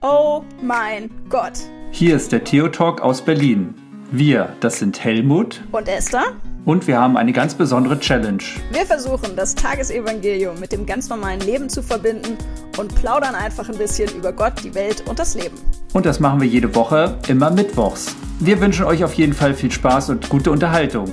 Oh 0.00 0.42
mein 0.62 1.10
Gott. 1.28 1.54
Hier 1.90 2.14
ist 2.16 2.30
der 2.30 2.44
Theo 2.44 2.68
Talk 2.68 3.00
aus 3.00 3.20
Berlin. 3.22 3.74
Wir, 4.10 4.54
das 4.60 4.78
sind 4.78 5.02
Helmut 5.02 5.60
Und 5.72 5.88
Esther? 5.88 6.36
und 6.64 6.86
wir 6.86 6.98
haben 7.00 7.16
eine 7.16 7.32
ganz 7.32 7.54
besondere 7.54 7.98
Challenge. 7.98 8.42
Wir 8.70 8.86
versuchen, 8.86 9.34
das 9.36 9.54
Tagesevangelium 9.54 10.60
mit 10.60 10.70
dem 10.72 10.86
ganz 10.86 11.08
normalen 11.08 11.40
Leben 11.40 11.68
zu 11.68 11.82
verbinden 11.82 12.38
und 12.78 12.94
plaudern 12.94 13.34
einfach 13.34 13.68
ein 13.68 13.76
bisschen 13.76 14.08
über 14.16 14.32
Gott, 14.32 14.52
die 14.62 14.74
Welt 14.74 15.02
und 15.08 15.18
das 15.18 15.34
Leben. 15.34 15.56
Und 15.92 16.06
das 16.06 16.20
machen 16.20 16.40
wir 16.40 16.48
jede 16.48 16.72
Woche, 16.74 17.18
immer 17.28 17.50
mittwochs. 17.50 18.14
Wir 18.40 18.60
wünschen 18.60 18.84
euch 18.84 19.02
auf 19.02 19.14
jeden 19.14 19.32
Fall 19.32 19.52
viel 19.54 19.70
Spaß 19.72 20.10
und 20.10 20.28
gute 20.28 20.50
Unterhaltung. 20.50 21.12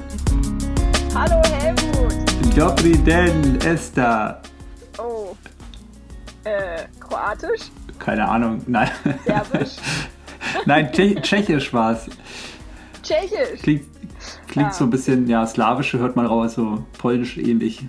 Hallo 1.16 1.42
Helmut. 1.60 2.14
Dobri 2.56 2.98
den, 2.98 3.60
Esther. 3.62 4.42
Oh. 5.00 5.36
Äh, 6.44 6.84
Kroatisch? 7.00 7.72
Keine 8.00 8.28
Ahnung, 8.28 8.62
nein. 8.68 8.90
Serbisch? 9.26 9.76
nein, 10.66 10.92
Tsche 10.92 11.16
Tschechisch 11.22 11.74
war's. 11.74 12.08
Tschechisch? 13.04 13.62
Klingt, 13.62 13.86
klingt 14.48 14.70
Ah. 14.70 14.74
so 14.74 14.84
ein 14.86 14.90
bisschen, 14.90 15.28
ja, 15.28 15.46
slawische 15.46 16.00
hört 16.00 16.16
man 16.16 16.26
raus, 16.26 16.56
so 16.56 16.86
polnisch 16.98 17.38
ähnlich. 17.38 17.84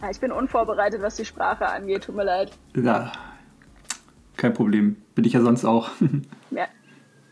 Ja, 0.00 0.10
ich 0.10 0.20
bin 0.20 0.32
unvorbereitet, 0.32 1.00
was 1.02 1.16
die 1.16 1.24
Sprache 1.24 1.66
angeht. 1.68 2.04
Tut 2.04 2.16
mir 2.16 2.24
leid. 2.24 2.50
Ja, 2.74 3.12
kein 4.36 4.52
Problem. 4.52 4.96
Bin 5.14 5.24
ich 5.24 5.32
ja 5.34 5.40
sonst 5.40 5.64
auch. 5.64 5.90
Mehr, 6.50 6.68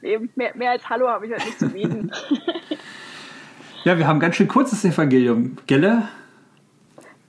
eben, 0.02 0.30
mehr, 0.37 0.52
mehr 0.56 0.70
als 0.70 0.88
Hallo 0.88 1.09
habe 1.09 1.26
ich 1.26 1.32
heute 1.32 1.45
nicht 1.45 1.59
zu 1.59 1.68
bieten. 1.68 2.10
ja, 3.84 3.98
wir 3.98 4.06
haben 4.06 4.20
ganz 4.20 4.37
schön 4.37 4.48
kurzes 4.48 4.84
Evangelium, 4.84 5.56
gelle? 5.66 6.09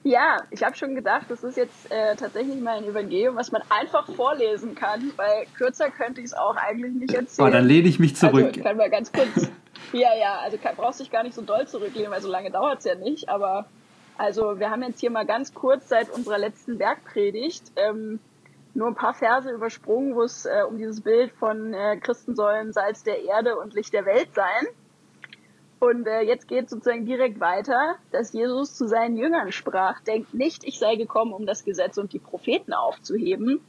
Ja, 0.03 0.37
ich 0.49 0.63
habe 0.63 0.75
schon 0.75 0.95
gedacht, 0.95 1.27
das 1.29 1.43
ist 1.43 1.57
jetzt 1.57 1.91
äh, 1.91 2.15
tatsächlich 2.15 2.59
mal 2.59 2.77
ein 2.77 2.85
Evangelium, 2.85 3.35
was 3.35 3.51
man 3.51 3.61
einfach 3.69 4.07
vorlesen 4.15 4.73
kann, 4.73 5.11
weil 5.15 5.45
kürzer 5.55 5.91
könnte 5.91 6.21
ich 6.21 6.27
es 6.27 6.33
auch 6.33 6.55
eigentlich 6.55 6.93
nicht 6.93 7.13
erzählen. 7.13 7.47
Oh, 7.47 7.51
dann 7.51 7.65
lehne 7.65 7.87
ich 7.87 7.99
mich 7.99 8.15
zurück. 8.15 8.47
Also, 8.47 8.61
kann 8.61 8.77
mal 8.77 8.89
ganz 8.89 9.11
kurz. 9.11 9.49
ja, 9.93 10.15
ja, 10.19 10.39
also 10.39 10.57
kann, 10.57 10.75
brauchst 10.75 10.99
dich 11.01 11.11
gar 11.11 11.21
nicht 11.21 11.35
so 11.35 11.43
doll 11.43 11.67
zurücklehnen, 11.67 12.11
weil 12.11 12.21
so 12.21 12.29
lange 12.29 12.49
dauert 12.49 12.79
es 12.79 12.85
ja 12.85 12.95
nicht. 12.95 13.29
Aber 13.29 13.67
also 14.17 14.59
wir 14.59 14.71
haben 14.71 14.81
jetzt 14.81 14.99
hier 14.99 15.11
mal 15.11 15.25
ganz 15.25 15.53
kurz 15.53 15.87
seit 15.87 16.09
unserer 16.09 16.39
letzten 16.39 16.79
Bergpredigt 16.79 17.71
ähm, 17.75 18.19
nur 18.73 18.87
ein 18.87 18.95
paar 18.95 19.13
Verse 19.13 19.51
übersprungen, 19.51 20.15
wo 20.15 20.23
es 20.23 20.45
äh, 20.45 20.63
um 20.67 20.77
dieses 20.77 21.01
Bild 21.01 21.31
von 21.33 21.75
äh, 21.75 21.97
Christen 21.97 22.35
sollen 22.35 22.73
Salz 22.73 23.03
der 23.03 23.23
Erde 23.23 23.57
und 23.57 23.75
Licht 23.75 23.93
der 23.93 24.05
Welt 24.05 24.29
sein. 24.33 24.67
Und 25.81 26.05
äh, 26.05 26.21
jetzt 26.21 26.47
geht 26.47 26.69
sozusagen 26.69 27.07
direkt 27.07 27.39
weiter, 27.39 27.95
dass 28.11 28.33
Jesus 28.33 28.75
zu 28.75 28.87
seinen 28.87 29.17
Jüngern 29.17 29.51
sprach, 29.51 29.99
denkt 30.01 30.31
nicht, 30.31 30.63
ich 30.63 30.77
sei 30.77 30.95
gekommen, 30.95 31.33
um 31.33 31.47
das 31.47 31.65
Gesetz 31.65 31.97
und 31.97 32.13
die 32.13 32.19
Propheten 32.19 32.71
aufzuheben. 32.71 33.61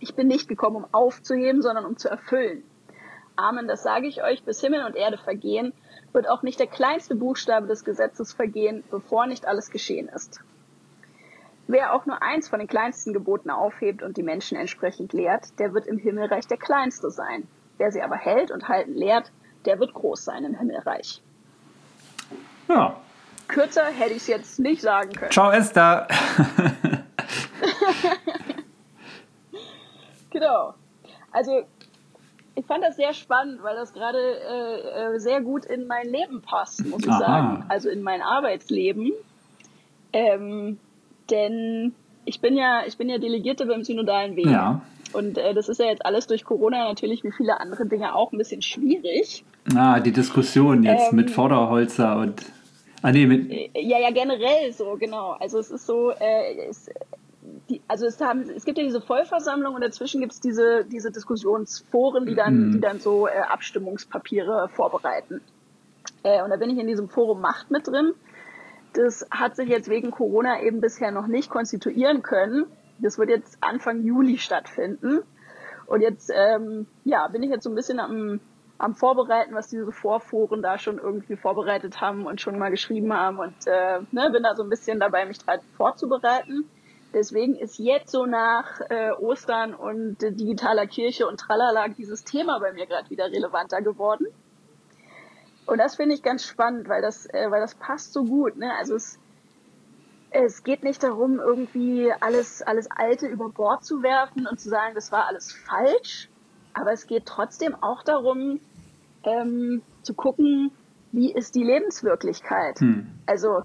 Ich 0.00 0.16
bin 0.16 0.26
nicht 0.26 0.48
gekommen, 0.48 0.78
um 0.78 0.86
aufzuheben, 0.90 1.62
sondern 1.62 1.86
um 1.86 1.96
zu 1.96 2.08
erfüllen. 2.08 2.64
Amen, 3.36 3.68
das 3.68 3.84
sage 3.84 4.08
ich 4.08 4.24
euch, 4.24 4.42
bis 4.42 4.60
Himmel 4.60 4.84
und 4.84 4.96
Erde 4.96 5.18
vergehen, 5.18 5.72
wird 6.12 6.28
auch 6.28 6.42
nicht 6.42 6.58
der 6.58 6.66
kleinste 6.66 7.14
Buchstabe 7.14 7.68
des 7.68 7.84
Gesetzes 7.84 8.32
vergehen, 8.32 8.82
bevor 8.90 9.28
nicht 9.28 9.46
alles 9.46 9.70
geschehen 9.70 10.08
ist. 10.08 10.40
Wer 11.68 11.94
auch 11.94 12.06
nur 12.06 12.20
eins 12.22 12.48
von 12.48 12.58
den 12.58 12.66
kleinsten 12.66 13.12
Geboten 13.12 13.50
aufhebt 13.50 14.02
und 14.02 14.16
die 14.16 14.24
Menschen 14.24 14.58
entsprechend 14.58 15.12
lehrt, 15.12 15.60
der 15.60 15.72
wird 15.72 15.86
im 15.86 15.98
Himmelreich 15.98 16.48
der 16.48 16.58
Kleinste 16.58 17.08
sein. 17.12 17.46
Wer 17.78 17.92
sie 17.92 18.02
aber 18.02 18.16
hält 18.16 18.50
und 18.50 18.66
halten 18.66 18.94
lehrt, 18.94 19.30
der 19.64 19.78
wird 19.78 19.94
groß 19.94 20.24
sein 20.24 20.42
im 20.42 20.58
Himmelreich. 20.58 21.22
Ja. 22.68 22.96
Kürzer 23.48 23.86
hätte 23.86 24.12
ich 24.12 24.18
es 24.18 24.26
jetzt 24.28 24.58
nicht 24.58 24.80
sagen 24.80 25.12
können. 25.12 25.30
Ciao, 25.30 25.50
Esther. 25.50 26.08
Genau. 30.32 30.74
Also 31.30 31.62
ich 32.54 32.66
fand 32.66 32.82
das 32.82 32.96
sehr 32.96 33.14
spannend, 33.14 33.62
weil 33.62 33.76
das 33.76 33.92
gerade 33.92 34.18
äh, 34.18 35.14
äh, 35.14 35.18
sehr 35.18 35.40
gut 35.40 35.64
in 35.64 35.86
mein 35.86 36.06
Leben 36.08 36.42
passt, 36.42 36.84
muss 36.86 37.04
ich 37.04 37.10
Aha. 37.10 37.18
sagen. 37.18 37.64
Also 37.68 37.88
in 37.88 38.02
mein 38.02 38.22
Arbeitsleben. 38.22 39.12
Ähm, 40.12 40.78
denn 41.30 41.94
ich 42.24 42.40
bin 42.40 42.56
ja, 42.56 42.82
ich 42.86 42.98
bin 42.98 43.08
ja 43.08 43.18
Delegierte 43.18 43.66
beim 43.66 43.84
synodalen 43.84 44.36
Weg. 44.36 44.46
Ja. 44.46 44.82
Und 45.12 45.38
äh, 45.38 45.54
das 45.54 45.68
ist 45.68 45.78
ja 45.80 45.86
jetzt 45.86 46.04
alles 46.06 46.26
durch 46.26 46.44
Corona 46.44 46.88
natürlich 46.88 47.22
wie 47.24 47.32
viele 47.32 47.60
andere 47.60 47.86
Dinge 47.86 48.14
auch 48.14 48.32
ein 48.32 48.38
bisschen 48.38 48.62
schwierig. 48.62 49.44
Ah, 49.76 50.00
die 50.00 50.12
Diskussion 50.12 50.82
jetzt 50.82 51.10
Ähm, 51.10 51.16
mit 51.16 51.30
Vorderholzer 51.30 52.16
und. 52.18 52.42
Ah, 53.02 53.12
nee, 53.12 53.26
mit. 53.26 53.50
Äh, 53.50 53.70
Ja, 53.80 53.98
ja, 53.98 54.10
generell 54.10 54.72
so, 54.72 54.96
genau. 54.98 55.36
Also 55.40 55.58
es 55.58 55.70
ist 55.70 55.86
so, 55.86 56.10
äh, 56.12 56.68
es, 56.68 56.88
die, 57.68 57.80
also 57.88 58.06
es, 58.06 58.20
haben, 58.20 58.48
es 58.56 58.64
gibt 58.64 58.78
ja 58.78 58.84
diese 58.84 59.00
Vollversammlung 59.00 59.74
und 59.74 59.82
dazwischen 59.82 60.20
gibt 60.20 60.32
es 60.32 60.40
diese, 60.40 60.84
diese 60.84 61.10
Diskussionsforen, 61.10 62.26
die 62.26 62.34
dann, 62.34 62.68
Mhm. 62.68 62.72
die 62.72 62.80
dann 62.80 63.00
so 63.00 63.26
äh, 63.26 63.32
Abstimmungspapiere 63.48 64.68
vorbereiten. 64.74 65.40
Äh, 66.22 66.42
und 66.42 66.50
da 66.50 66.56
bin 66.56 66.70
ich 66.70 66.78
in 66.78 66.86
diesem 66.86 67.08
Forum 67.08 67.40
Macht 67.40 67.70
mit 67.70 67.86
drin. 67.88 68.12
Das 68.94 69.26
hat 69.30 69.56
sich 69.56 69.68
jetzt 69.68 69.88
wegen 69.88 70.10
Corona 70.10 70.62
eben 70.62 70.80
bisher 70.80 71.10
noch 71.10 71.26
nicht 71.26 71.50
konstituieren 71.50 72.22
können. 72.22 72.66
Das 73.02 73.18
wird 73.18 73.28
jetzt 73.28 73.58
Anfang 73.60 74.02
Juli 74.04 74.38
stattfinden. 74.38 75.22
Und 75.86 76.00
jetzt 76.00 76.30
ähm, 76.34 76.86
ja, 77.04 77.28
bin 77.28 77.42
ich 77.42 77.50
jetzt 77.50 77.64
so 77.64 77.70
ein 77.70 77.74
bisschen 77.74 78.00
am, 78.00 78.40
am 78.78 78.94
Vorbereiten, 78.94 79.54
was 79.54 79.68
diese 79.68 79.90
Vorforen 79.92 80.62
da 80.62 80.78
schon 80.78 80.98
irgendwie 80.98 81.36
vorbereitet 81.36 82.00
haben 82.00 82.26
und 82.26 82.40
schon 82.40 82.58
mal 82.58 82.70
geschrieben 82.70 83.12
haben. 83.12 83.38
Und 83.38 83.54
äh, 83.66 84.00
ne, 84.10 84.30
bin 84.30 84.42
da 84.42 84.54
so 84.54 84.62
ein 84.62 84.70
bisschen 84.70 85.00
dabei, 85.00 85.26
mich 85.26 85.38
vorzubereiten. 85.76 86.68
Deswegen 87.12 87.56
ist 87.56 87.78
jetzt 87.78 88.10
so 88.10 88.24
nach 88.24 88.80
äh, 88.88 89.10
Ostern 89.10 89.74
und 89.74 90.22
äh, 90.22 90.32
digitaler 90.32 90.86
Kirche 90.86 91.26
und 91.26 91.38
Tralala 91.38 91.88
dieses 91.88 92.24
Thema 92.24 92.58
bei 92.58 92.72
mir 92.72 92.86
gerade 92.86 93.10
wieder 93.10 93.26
relevanter 93.26 93.82
geworden. 93.82 94.26
Und 95.66 95.78
das 95.78 95.96
finde 95.96 96.14
ich 96.14 96.22
ganz 96.22 96.44
spannend, 96.44 96.88
weil 96.88 97.02
das, 97.02 97.26
äh, 97.26 97.50
weil 97.50 97.60
das 97.60 97.74
passt 97.74 98.14
so 98.14 98.24
gut. 98.24 98.56
Ne? 98.56 98.72
Also 98.78 98.94
es, 98.94 99.18
es 100.32 100.64
geht 100.64 100.82
nicht 100.82 101.02
darum, 101.02 101.38
irgendwie 101.38 102.12
alles, 102.20 102.62
alles 102.62 102.90
Alte 102.90 103.26
über 103.26 103.48
Bord 103.48 103.84
zu 103.84 104.02
werfen 104.02 104.46
und 104.46 104.60
zu 104.60 104.68
sagen, 104.68 104.94
das 104.94 105.12
war 105.12 105.26
alles 105.26 105.52
falsch. 105.52 106.28
Aber 106.74 106.92
es 106.92 107.06
geht 107.06 107.26
trotzdem 107.26 107.74
auch 107.74 108.02
darum, 108.02 108.60
ähm, 109.24 109.82
zu 110.02 110.14
gucken, 110.14 110.72
wie 111.12 111.32
ist 111.32 111.54
die 111.54 111.62
Lebenswirklichkeit. 111.62 112.80
Hm. 112.80 113.06
Also 113.26 113.62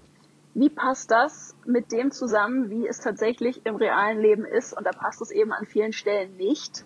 wie 0.54 0.68
passt 0.68 1.10
das 1.10 1.54
mit 1.64 1.92
dem 1.92 2.10
zusammen, 2.10 2.68
wie 2.70 2.86
es 2.86 3.00
tatsächlich 3.00 3.64
im 3.64 3.76
realen 3.76 4.20
Leben 4.20 4.44
ist? 4.44 4.76
Und 4.76 4.84
da 4.84 4.90
passt 4.90 5.22
es 5.22 5.30
eben 5.30 5.52
an 5.52 5.64
vielen 5.64 5.92
Stellen 5.92 6.36
nicht. 6.36 6.84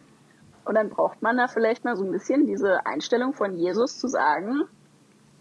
Und 0.65 0.77
dann 0.77 0.91
braucht 0.91 1.23
man 1.23 1.37
da 1.37 1.49
vielleicht 1.49 1.85
mal 1.85 1.97
so 1.97 2.05
ein 2.05 2.13
bisschen 2.13 2.47
diese 2.47 2.87
Einstellung 2.87 3.33
von 3.33 3.57
Jesus 3.57 3.99
zu 3.99 4.07
sagen, 4.07 4.63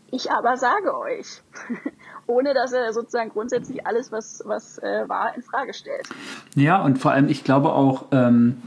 ich 0.09 0.31
aber 0.31 0.58
sage 0.58 0.97
euch. 0.97 1.41
Ohne 2.27 2.53
dass 2.53 2.71
er 2.71 2.93
sozusagen 2.93 3.29
grundsätzlich 3.29 3.85
alles, 3.85 4.11
was, 4.11 4.41
was 4.45 4.77
äh, 4.79 5.07
war, 5.07 5.35
in 5.35 5.41
Frage 5.41 5.73
stellt. 5.73 6.07
Ja, 6.55 6.81
und 6.81 6.97
vor 6.97 7.11
allem, 7.11 7.27
ich 7.27 7.43
glaube 7.43 7.73
auch, 7.73 8.05
ähm, 8.11 8.61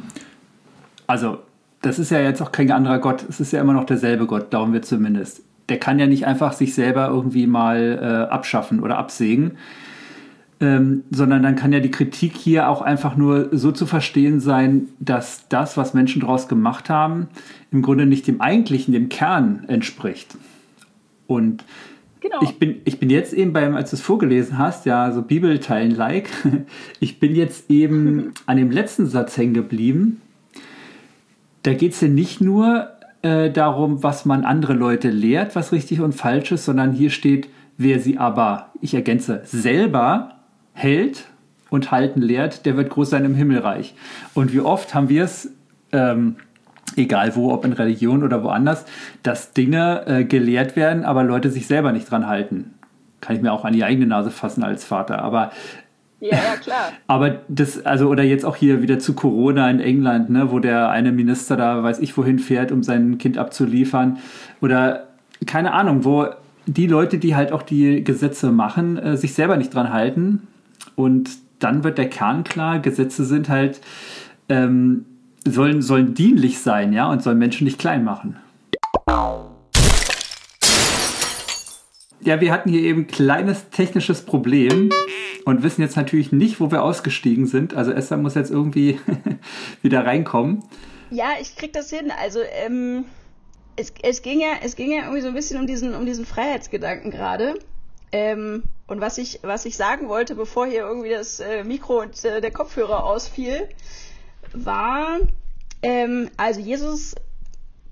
also, 1.06 1.38
das 1.82 1.98
ist 1.98 2.10
ja 2.10 2.20
jetzt 2.20 2.40
auch 2.40 2.52
kein 2.52 2.70
anderer 2.70 2.98
Gott, 2.98 3.24
es 3.28 3.40
ist 3.40 3.52
ja 3.52 3.60
immer 3.60 3.74
noch 3.74 3.84
derselbe 3.84 4.26
Gott, 4.26 4.50
glauben 4.50 4.72
wir 4.72 4.82
zumindest. 4.82 5.42
Der 5.68 5.78
kann 5.78 5.98
ja 5.98 6.06
nicht 6.06 6.26
einfach 6.26 6.52
sich 6.52 6.74
selber 6.74 7.08
irgendwie 7.08 7.46
mal 7.46 7.98
äh, 8.28 8.32
abschaffen 8.32 8.82
oder 8.82 8.98
absägen, 8.98 9.58
ähm, 10.60 11.04
sondern 11.10 11.42
dann 11.42 11.56
kann 11.56 11.72
ja 11.72 11.80
die 11.80 11.90
Kritik 11.90 12.36
hier 12.36 12.68
auch 12.68 12.80
einfach 12.80 13.16
nur 13.16 13.48
so 13.52 13.72
zu 13.72 13.86
verstehen 13.86 14.40
sein, 14.40 14.88
dass 14.98 15.48
das, 15.48 15.76
was 15.76 15.94
Menschen 15.94 16.20
daraus 16.20 16.48
gemacht 16.48 16.88
haben, 16.88 17.28
im 17.70 17.82
Grunde 17.82 18.06
nicht 18.06 18.26
dem 18.26 18.40
eigentlichen, 18.40 18.92
dem 18.92 19.08
Kern 19.08 19.64
entspricht. 19.68 20.36
Und 21.26 21.64
Genau. 22.24 22.40
ich 22.40 22.58
bin, 22.58 22.80
ich 22.86 22.98
bin 22.98 23.10
jetzt 23.10 23.34
eben 23.34 23.52
beim, 23.52 23.76
als 23.76 23.90
du 23.90 23.96
es 23.96 24.02
vorgelesen 24.02 24.56
hast, 24.56 24.86
ja, 24.86 25.12
so 25.12 25.20
Bibelteilen-like, 25.20 26.30
ich 27.00 27.20
bin 27.20 27.34
jetzt 27.34 27.70
eben 27.70 28.32
an 28.46 28.56
dem 28.56 28.70
letzten 28.70 29.04
Satz 29.04 29.36
hängen 29.36 29.52
geblieben. 29.52 30.22
Da 31.64 31.74
geht 31.74 31.92
es 31.92 32.00
ja 32.00 32.08
nicht 32.08 32.40
nur 32.40 32.88
äh, 33.20 33.50
darum, 33.50 34.02
was 34.02 34.24
man 34.24 34.46
andere 34.46 34.72
Leute 34.72 35.10
lehrt, 35.10 35.54
was 35.54 35.70
richtig 35.70 36.00
und 36.00 36.14
falsch 36.14 36.50
ist, 36.50 36.64
sondern 36.64 36.92
hier 36.92 37.10
steht, 37.10 37.50
wer 37.76 38.00
sie 38.00 38.16
aber, 38.16 38.70
ich 38.80 38.94
ergänze, 38.94 39.42
selber 39.44 40.36
hält 40.72 41.26
und 41.68 41.90
halten 41.90 42.22
lehrt, 42.22 42.64
der 42.64 42.78
wird 42.78 42.88
groß 42.88 43.10
sein 43.10 43.26
im 43.26 43.34
Himmelreich. 43.34 43.94
Und 44.32 44.54
wie 44.54 44.60
oft 44.60 44.94
haben 44.94 45.10
wir 45.10 45.24
es, 45.24 45.52
ähm, 45.92 46.36
egal 46.96 47.36
wo, 47.36 47.52
ob 47.52 47.64
in 47.64 47.72
Religion 47.72 48.22
oder 48.22 48.42
woanders, 48.42 48.84
dass 49.22 49.52
Dinge 49.52 50.06
äh, 50.06 50.24
gelehrt 50.24 50.76
werden, 50.76 51.04
aber 51.04 51.24
Leute 51.24 51.50
sich 51.50 51.66
selber 51.66 51.92
nicht 51.92 52.10
dran 52.10 52.26
halten. 52.26 52.74
Kann 53.20 53.36
ich 53.36 53.42
mir 53.42 53.52
auch 53.52 53.64
an 53.64 53.72
die 53.72 53.84
eigene 53.84 54.06
Nase 54.06 54.30
fassen 54.30 54.62
als 54.64 54.84
Vater. 54.84 55.22
Aber 55.22 55.50
ja, 56.20 56.36
ja, 56.36 56.56
klar. 56.60 56.92
aber 57.06 57.40
das, 57.48 57.84
also, 57.84 58.08
oder 58.08 58.22
jetzt 58.22 58.44
auch 58.44 58.56
hier 58.56 58.82
wieder 58.82 58.98
zu 58.98 59.14
Corona 59.14 59.70
in 59.70 59.80
England, 59.80 60.30
ne, 60.30 60.50
wo 60.50 60.58
der 60.58 60.90
eine 60.90 61.12
Minister 61.12 61.56
da 61.56 61.82
weiß 61.82 62.00
ich 62.00 62.16
wohin 62.16 62.38
fährt, 62.38 62.72
um 62.72 62.82
sein 62.82 63.18
Kind 63.18 63.38
abzuliefern. 63.38 64.18
Oder 64.60 65.08
keine 65.46 65.72
Ahnung, 65.72 66.04
wo 66.04 66.26
die 66.66 66.86
Leute, 66.86 67.18
die 67.18 67.36
halt 67.36 67.52
auch 67.52 67.62
die 67.62 68.04
Gesetze 68.04 68.52
machen, 68.52 68.98
äh, 68.98 69.16
sich 69.16 69.34
selber 69.34 69.56
nicht 69.56 69.74
dran 69.74 69.92
halten. 69.92 70.46
Und 70.96 71.30
dann 71.58 71.84
wird 71.84 71.98
der 71.98 72.08
Kern 72.08 72.44
klar, 72.44 72.78
Gesetze 72.78 73.24
sind 73.24 73.48
halt 73.48 73.80
ähm, 74.48 75.04
sollen, 75.44 75.82
sollen 75.82 76.14
dienlich 76.14 76.58
sein, 76.58 76.92
ja, 76.92 77.10
und 77.10 77.22
sollen 77.22 77.38
Menschen 77.38 77.64
nicht 77.64 77.78
klein 77.78 78.04
machen. 78.04 78.36
Ja, 82.20 82.40
wir 82.40 82.52
hatten 82.52 82.70
hier 82.70 82.80
eben 82.80 83.02
ein 83.02 83.06
kleines 83.06 83.68
technisches 83.70 84.22
Problem 84.22 84.90
und 85.44 85.62
wissen 85.62 85.82
jetzt 85.82 85.96
natürlich 85.96 86.32
nicht, 86.32 86.58
wo 86.58 86.70
wir 86.70 86.82
ausgestiegen 86.82 87.46
sind. 87.46 87.74
Also 87.74 87.92
Esther 87.92 88.16
muss 88.16 88.34
jetzt 88.34 88.50
irgendwie 88.50 88.98
wieder 89.82 90.06
reinkommen. 90.06 90.62
Ja, 91.10 91.32
ich 91.40 91.54
krieg 91.54 91.74
das 91.74 91.90
hin. 91.90 92.10
Also 92.22 92.40
ähm, 92.64 93.04
es, 93.76 93.92
es, 94.02 94.22
ging 94.22 94.40
ja, 94.40 94.54
es 94.62 94.74
ging 94.74 94.90
ja 94.90 95.02
irgendwie 95.02 95.20
so 95.20 95.28
ein 95.28 95.34
bisschen 95.34 95.60
um 95.60 95.66
diesen, 95.66 95.94
um 95.94 96.06
diesen 96.06 96.24
Freiheitsgedanken 96.24 97.10
gerade. 97.10 97.58
Ähm, 98.10 98.62
und 98.86 99.00
was 99.02 99.18
ich, 99.18 99.40
was 99.42 99.66
ich 99.66 99.76
sagen 99.76 100.08
wollte, 100.08 100.34
bevor 100.34 100.66
hier 100.66 100.86
irgendwie 100.86 101.10
das 101.10 101.40
äh, 101.40 101.62
Mikro 101.64 102.00
und 102.00 102.24
äh, 102.24 102.40
der 102.40 102.52
Kopfhörer 102.52 103.04
ausfiel, 103.04 103.68
war, 104.54 105.20
ähm, 105.82 106.30
also 106.36 106.60
Jesus 106.60 107.14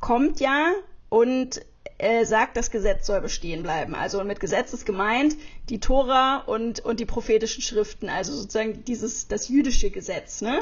kommt 0.00 0.40
ja 0.40 0.72
und 1.08 1.60
äh, 1.98 2.24
sagt, 2.24 2.56
das 2.56 2.70
Gesetz 2.70 3.06
soll 3.06 3.20
bestehen 3.20 3.62
bleiben. 3.62 3.94
Also 3.94 4.24
mit 4.24 4.40
Gesetz 4.40 4.72
ist 4.72 4.86
gemeint 4.86 5.36
die 5.68 5.78
Tora 5.78 6.38
und, 6.38 6.80
und 6.80 7.00
die 7.00 7.04
prophetischen 7.04 7.62
Schriften, 7.62 8.08
also 8.08 8.34
sozusagen 8.34 8.84
dieses, 8.84 9.28
das 9.28 9.48
jüdische 9.48 9.90
Gesetz. 9.90 10.40
Ne? 10.40 10.58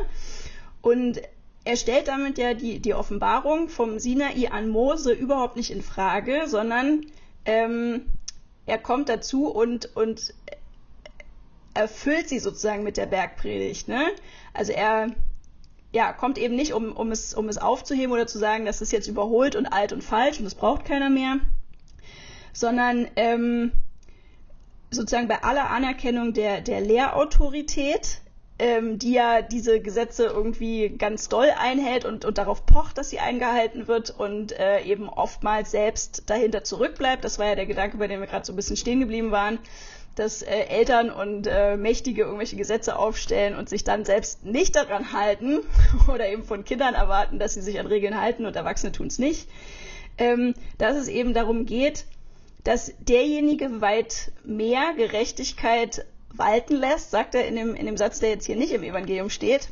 Und 0.82 1.22
er 1.64 1.76
stellt 1.76 2.08
damit 2.08 2.38
ja 2.38 2.54
die, 2.54 2.80
die 2.80 2.94
Offenbarung 2.94 3.68
vom 3.68 3.98
Sinai 3.98 4.50
an 4.50 4.68
Mose 4.68 5.12
überhaupt 5.12 5.56
nicht 5.56 5.70
in 5.70 5.82
Frage, 5.82 6.42
sondern 6.46 7.06
ähm, 7.44 8.06
er 8.66 8.78
kommt 8.78 9.08
dazu 9.08 9.46
und, 9.46 9.94
und 9.96 10.34
erfüllt 11.74 12.28
sie 12.28 12.38
sozusagen 12.38 12.82
mit 12.82 12.96
der 12.96 13.06
Bergpredigt. 13.06 13.88
Ne? 13.88 14.10
Also 14.52 14.72
er 14.72 15.08
ja, 15.92 16.12
kommt 16.12 16.38
eben 16.38 16.54
nicht, 16.54 16.72
um, 16.72 16.92
um, 16.92 17.10
es, 17.10 17.34
um 17.34 17.48
es 17.48 17.58
aufzuheben 17.58 18.12
oder 18.12 18.26
zu 18.26 18.38
sagen, 18.38 18.64
das 18.66 18.80
ist 18.80 18.92
jetzt 18.92 19.08
überholt 19.08 19.56
und 19.56 19.66
alt 19.66 19.92
und 19.92 20.04
falsch 20.04 20.38
und 20.38 20.44
das 20.44 20.54
braucht 20.54 20.84
keiner 20.84 21.10
mehr, 21.10 21.38
sondern 22.52 23.08
ähm, 23.16 23.72
sozusagen 24.90 25.28
bei 25.28 25.42
aller 25.42 25.70
Anerkennung 25.70 26.32
der, 26.32 26.60
der 26.60 26.80
Lehrautorität, 26.80 28.20
ähm, 28.60 28.98
die 28.98 29.12
ja 29.12 29.42
diese 29.42 29.80
Gesetze 29.80 30.26
irgendwie 30.26 30.90
ganz 30.90 31.28
doll 31.28 31.50
einhält 31.58 32.04
und, 32.04 32.24
und 32.24 32.38
darauf 32.38 32.66
pocht, 32.66 32.98
dass 32.98 33.10
sie 33.10 33.18
eingehalten 33.18 33.88
wird 33.88 34.10
und 34.10 34.52
äh, 34.52 34.82
eben 34.82 35.08
oftmals 35.08 35.72
selbst 35.72 36.28
dahinter 36.30 36.62
zurückbleibt. 36.62 37.24
Das 37.24 37.38
war 37.38 37.46
ja 37.46 37.54
der 37.54 37.66
Gedanke, 37.66 37.96
bei 37.96 38.06
dem 38.06 38.20
wir 38.20 38.26
gerade 38.26 38.44
so 38.44 38.52
ein 38.52 38.56
bisschen 38.56 38.76
stehen 38.76 39.00
geblieben 39.00 39.30
waren 39.30 39.58
dass 40.20 40.42
äh, 40.42 40.50
Eltern 40.50 41.10
und 41.10 41.46
äh, 41.46 41.76
Mächtige 41.76 42.22
irgendwelche 42.22 42.56
Gesetze 42.56 42.96
aufstellen 42.96 43.56
und 43.56 43.68
sich 43.68 43.84
dann 43.84 44.04
selbst 44.04 44.44
nicht 44.44 44.76
daran 44.76 45.12
halten 45.12 45.60
oder 46.12 46.28
eben 46.28 46.44
von 46.44 46.64
Kindern 46.64 46.94
erwarten, 46.94 47.38
dass 47.38 47.54
sie 47.54 47.62
sich 47.62 47.80
an 47.80 47.86
Regeln 47.86 48.20
halten 48.20 48.44
und 48.44 48.54
Erwachsene 48.54 48.92
tun 48.92 49.06
es 49.06 49.18
nicht, 49.18 49.48
ähm, 50.18 50.54
dass 50.76 50.96
es 50.96 51.08
eben 51.08 51.32
darum 51.32 51.64
geht, 51.64 52.04
dass 52.64 52.92
derjenige 52.98 53.80
weit 53.80 54.32
mehr 54.44 54.92
Gerechtigkeit 54.94 56.04
walten 56.34 56.76
lässt, 56.76 57.10
sagt 57.10 57.34
er 57.34 57.46
in 57.48 57.56
dem, 57.56 57.74
in 57.74 57.86
dem 57.86 57.96
Satz, 57.96 58.20
der 58.20 58.28
jetzt 58.28 58.44
hier 58.44 58.56
nicht 58.56 58.72
im 58.72 58.82
Evangelium 58.82 59.30
steht, 59.30 59.68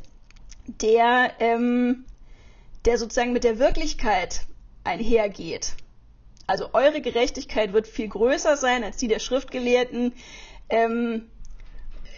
der, 0.67 1.33
ähm, 1.41 2.07
der 2.87 2.97
sozusagen 2.97 3.35
mit 3.35 3.45
der 3.45 3.59
Wirklichkeit 3.59 4.47
einhergeht. 4.83 5.75
Also 6.49 6.71
eure 6.73 7.03
Gerechtigkeit 7.03 7.75
wird 7.75 7.87
viel 7.87 8.09
größer 8.09 8.57
sein 8.57 8.83
als 8.83 8.97
die 8.97 9.07
der 9.07 9.19
Schriftgelehrten, 9.19 10.13
ähm, 10.71 11.27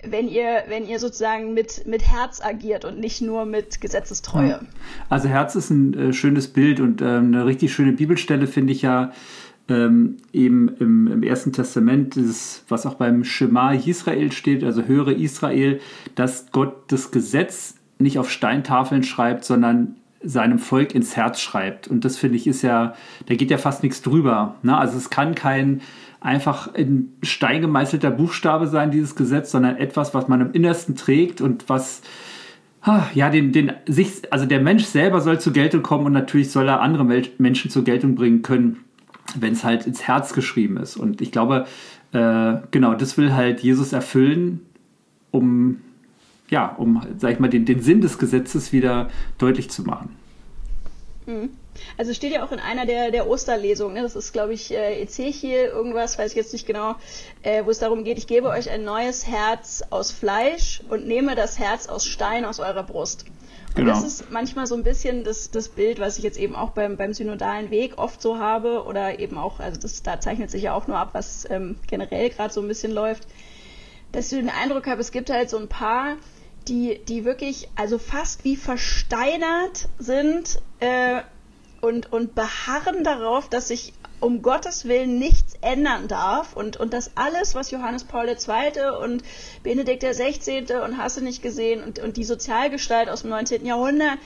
wenn 0.05 0.29
ihr, 0.29 0.63
wenn 0.69 0.87
ihr 0.87 1.01
sozusagen 1.01 1.53
mit, 1.53 1.85
mit 1.87 2.03
Herz 2.03 2.41
agiert 2.41 2.85
und 2.85 3.01
nicht 3.01 3.21
nur 3.21 3.45
mit 3.45 3.81
Gesetzestreue. 3.81 4.61
Also 5.09 5.29
Herz 5.29 5.57
ist 5.57 5.71
ein 5.71 5.95
äh, 5.95 6.13
schönes 6.13 6.49
Bild 6.49 6.79
und 6.81 7.03
ähm, 7.03 7.35
eine 7.35 7.45
richtig 7.45 7.73
schöne 7.73 7.93
Bibelstelle 7.93 8.47
finde 8.47 8.73
ich 8.73 8.83
ja 8.83 9.13
ähm, 9.69 10.19
eben 10.33 10.69
im, 10.79 11.09
im, 11.09 11.23
Ersten 11.25 11.53
Testament, 11.53 12.15
dieses, 12.15 12.65
was 12.69 12.87
auch 12.87 12.95
beim 12.95 13.25
Shema 13.25 13.73
Israel 13.73 14.31
steht, 14.31 14.63
also 14.63 14.85
höre 14.85 15.09
Israel, 15.09 15.81
dass 16.15 16.53
Gott 16.53 16.93
das 16.93 17.11
Gesetz 17.11 17.75
nicht 17.99 18.19
auf 18.19 18.31
Steintafeln 18.31 19.03
schreibt, 19.03 19.45
sondern 19.45 19.97
seinem 20.23 20.59
Volk 20.59 20.95
ins 20.95 21.17
Herz 21.17 21.41
schreibt. 21.41 21.89
Und 21.89 22.05
das 22.05 22.17
finde 22.17 22.37
ich 22.37 22.47
ist 22.47 22.63
ja, 22.63 22.95
da 23.27 23.35
geht 23.35 23.51
ja 23.51 23.59
fast 23.59 23.83
nichts 23.83 24.03
drüber. 24.03 24.57
Ne? 24.63 24.77
Also 24.77 24.97
es 24.99 25.11
kann 25.11 25.35
kein 25.35 25.81
einfach 26.21 26.75
in 26.75 27.13
Stein 27.23 27.63
gemeißelter 27.63 28.11
Buchstabe 28.11 28.67
sein, 28.67 28.91
dieses 28.91 29.17
Gesetz, 29.17 29.51
sondern 29.51 29.77
etwas, 29.77 30.13
was 30.13 30.29
man 30.29 30.43
im 30.43 30.53
Innersten 30.53 30.95
trägt 30.95 31.41
und 31.41 31.69
was 31.69 32.03
ja, 33.15 33.29
den, 33.29 33.53
den, 33.53 33.73
sich, 33.87 34.33
also 34.33 34.47
der 34.47 34.61
Mensch 34.61 34.85
selber 34.85 35.21
soll 35.21 35.39
zur 35.39 35.53
Geltung 35.53 35.83
kommen 35.83 36.07
und 36.07 36.13
natürlich 36.13 36.51
soll 36.51 36.67
er 36.69 36.81
andere 36.81 37.05
Menschen 37.39 37.71
zur 37.71 37.85
Geltung 37.85 38.15
bringen 38.15 38.43
können, 38.43 38.79
wenn 39.39 39.53
es 39.53 39.65
halt 39.65 39.87
ins 39.87 40.03
Herz 40.07 40.33
geschrieben 40.33 40.79
ist. 40.79 40.97
Und 40.97 41.21
ich 41.21 41.31
glaube, 41.31 41.67
äh, 42.13 42.55
genau, 42.71 42.95
das 42.95 43.19
will 43.19 43.35
halt 43.35 43.61
Jesus 43.61 43.93
erfüllen, 43.93 44.61
um 45.31 45.81
ja, 46.51 46.75
um, 46.77 47.03
sag 47.17 47.33
ich 47.33 47.39
mal, 47.39 47.49
den, 47.49 47.65
den 47.65 47.81
Sinn 47.81 48.01
des 48.01 48.19
Gesetzes 48.19 48.73
wieder 48.73 49.09
deutlich 49.39 49.71
zu 49.71 49.83
machen. 49.83 50.17
Mhm. 51.27 51.51
Also 51.97 52.13
steht 52.13 52.33
ja 52.33 52.45
auch 52.45 52.53
in 52.53 52.59
einer 52.59 52.85
der, 52.85 53.11
der 53.11 53.29
Osterlesungen, 53.29 53.95
ne? 53.95 54.03
das 54.03 54.17
ist, 54.17 54.33
glaube 54.33 54.53
ich, 54.53 54.73
äh, 54.73 55.01
Ezechiel, 55.01 55.65
irgendwas, 55.65 56.19
weiß 56.19 56.33
ich 56.33 56.37
jetzt 56.37 56.53
nicht 56.53 56.67
genau, 56.67 56.97
äh, 57.43 57.65
wo 57.65 57.71
es 57.71 57.79
darum 57.79 58.05
geht, 58.05 58.19
ich 58.19 58.27
gebe 58.27 58.49
euch 58.49 58.69
ein 58.71 58.85
neues 58.85 59.27
Herz 59.27 59.83
aus 59.91 60.11
Fleisch 60.11 60.83
und 60.89 61.07
nehme 61.07 61.37
das 61.37 61.59
Herz 61.59 61.87
aus 61.87 62.07
Stein 62.07 62.45
aus 62.45 62.59
eurer 62.59 62.83
Brust. 62.83 63.27
Und 63.69 63.77
genau. 63.77 63.93
das 63.93 64.03
ist 64.03 64.31
manchmal 64.33 64.67
so 64.67 64.75
ein 64.75 64.83
bisschen 64.83 65.23
das, 65.23 65.53
das 65.53 65.69
Bild, 65.69 66.01
was 66.01 66.19
ich 66.19 66.25
jetzt 66.25 66.39
eben 66.39 66.57
auch 66.57 66.71
beim, 66.71 66.97
beim 66.97 67.15
synodalen 67.15 67.71
Weg 67.71 67.99
oft 67.99 68.21
so 68.21 68.39
habe 68.39 68.85
oder 68.85 69.21
eben 69.21 69.39
auch, 69.39 69.61
also 69.61 69.81
das, 69.81 70.03
da 70.03 70.19
zeichnet 70.19 70.51
sich 70.51 70.65
ja 70.65 70.75
auch 70.75 70.89
nur 70.89 70.99
ab, 70.99 71.11
was 71.13 71.49
ähm, 71.49 71.77
generell 71.87 72.31
gerade 72.31 72.53
so 72.53 72.61
ein 72.61 72.69
bisschen 72.69 72.93
läuft, 72.93 73.29
dass 74.11 74.33
ich 74.33 74.39
den 74.39 74.51
Eindruck 74.51 74.89
habe, 74.89 75.01
es 75.01 75.13
gibt 75.13 75.31
halt 75.31 75.49
so 75.51 75.59
ein 75.59 75.69
paar 75.69 76.17
die, 76.69 77.01
die 77.09 77.25
wirklich, 77.25 77.69
also 77.77 77.99
fast 77.99 78.45
wie 78.45 78.57
versteinert 78.57 79.89
sind 79.99 80.61
äh, 80.81 81.23
und, 81.81 82.13
und 82.13 82.35
beharren 82.35 83.05
darauf, 83.05 83.49
dass 83.49 83.69
sich 83.69 83.93
um 84.21 84.43
Gottes 84.43 84.85
Willen 84.85 85.19
nichts 85.19 85.55
ändern 85.63 86.07
darf 86.07 86.55
und, 86.55 86.77
und 86.77 86.93
dass 86.93 87.17
alles, 87.17 87.55
was 87.55 87.71
Johannes 87.71 88.05
Paul 88.05 88.29
II. 88.29 88.37
und 89.03 89.23
Benedikt 89.63 90.03
XVI. 90.03 90.67
und 90.85 90.99
hast 90.99 91.21
nicht 91.23 91.43
gesehen 91.43 91.83
und, 91.83 91.99
und 91.99 92.17
die 92.17 92.25
Sozialgestalt 92.25 93.09
aus 93.09 93.23
dem 93.23 93.31
19. 93.31 93.65
Jahrhundert, 93.65 94.19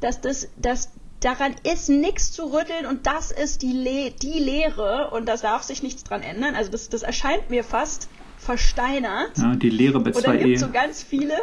dass 0.00 0.20
das, 0.20 0.48
dass 0.56 0.90
daran 1.20 1.54
ist 1.70 1.88
nichts 1.88 2.32
zu 2.32 2.52
rütteln 2.52 2.86
und 2.86 3.06
das 3.06 3.30
ist 3.30 3.62
die, 3.62 3.72
Le 3.72 4.10
die 4.10 4.38
Lehre 4.38 5.10
und 5.10 5.26
da 5.26 5.36
darf 5.36 5.62
sich 5.62 5.82
nichts 5.82 6.04
dran 6.04 6.22
ändern. 6.22 6.54
Also 6.54 6.70
das, 6.70 6.88
das 6.88 7.02
erscheint 7.02 7.50
mir 7.50 7.64
fast 7.64 8.08
versteinert. 8.38 9.36
Ja, 9.36 9.54
die 9.54 9.70
Lehre 9.70 10.00
mit 10.00 10.14
zwei 10.14 10.18
Und 10.18 10.26
dann 10.26 10.38
gibt 10.38 10.56
es 10.56 10.62
so 10.62 10.70
ganz 10.70 11.02
viele, 11.02 11.34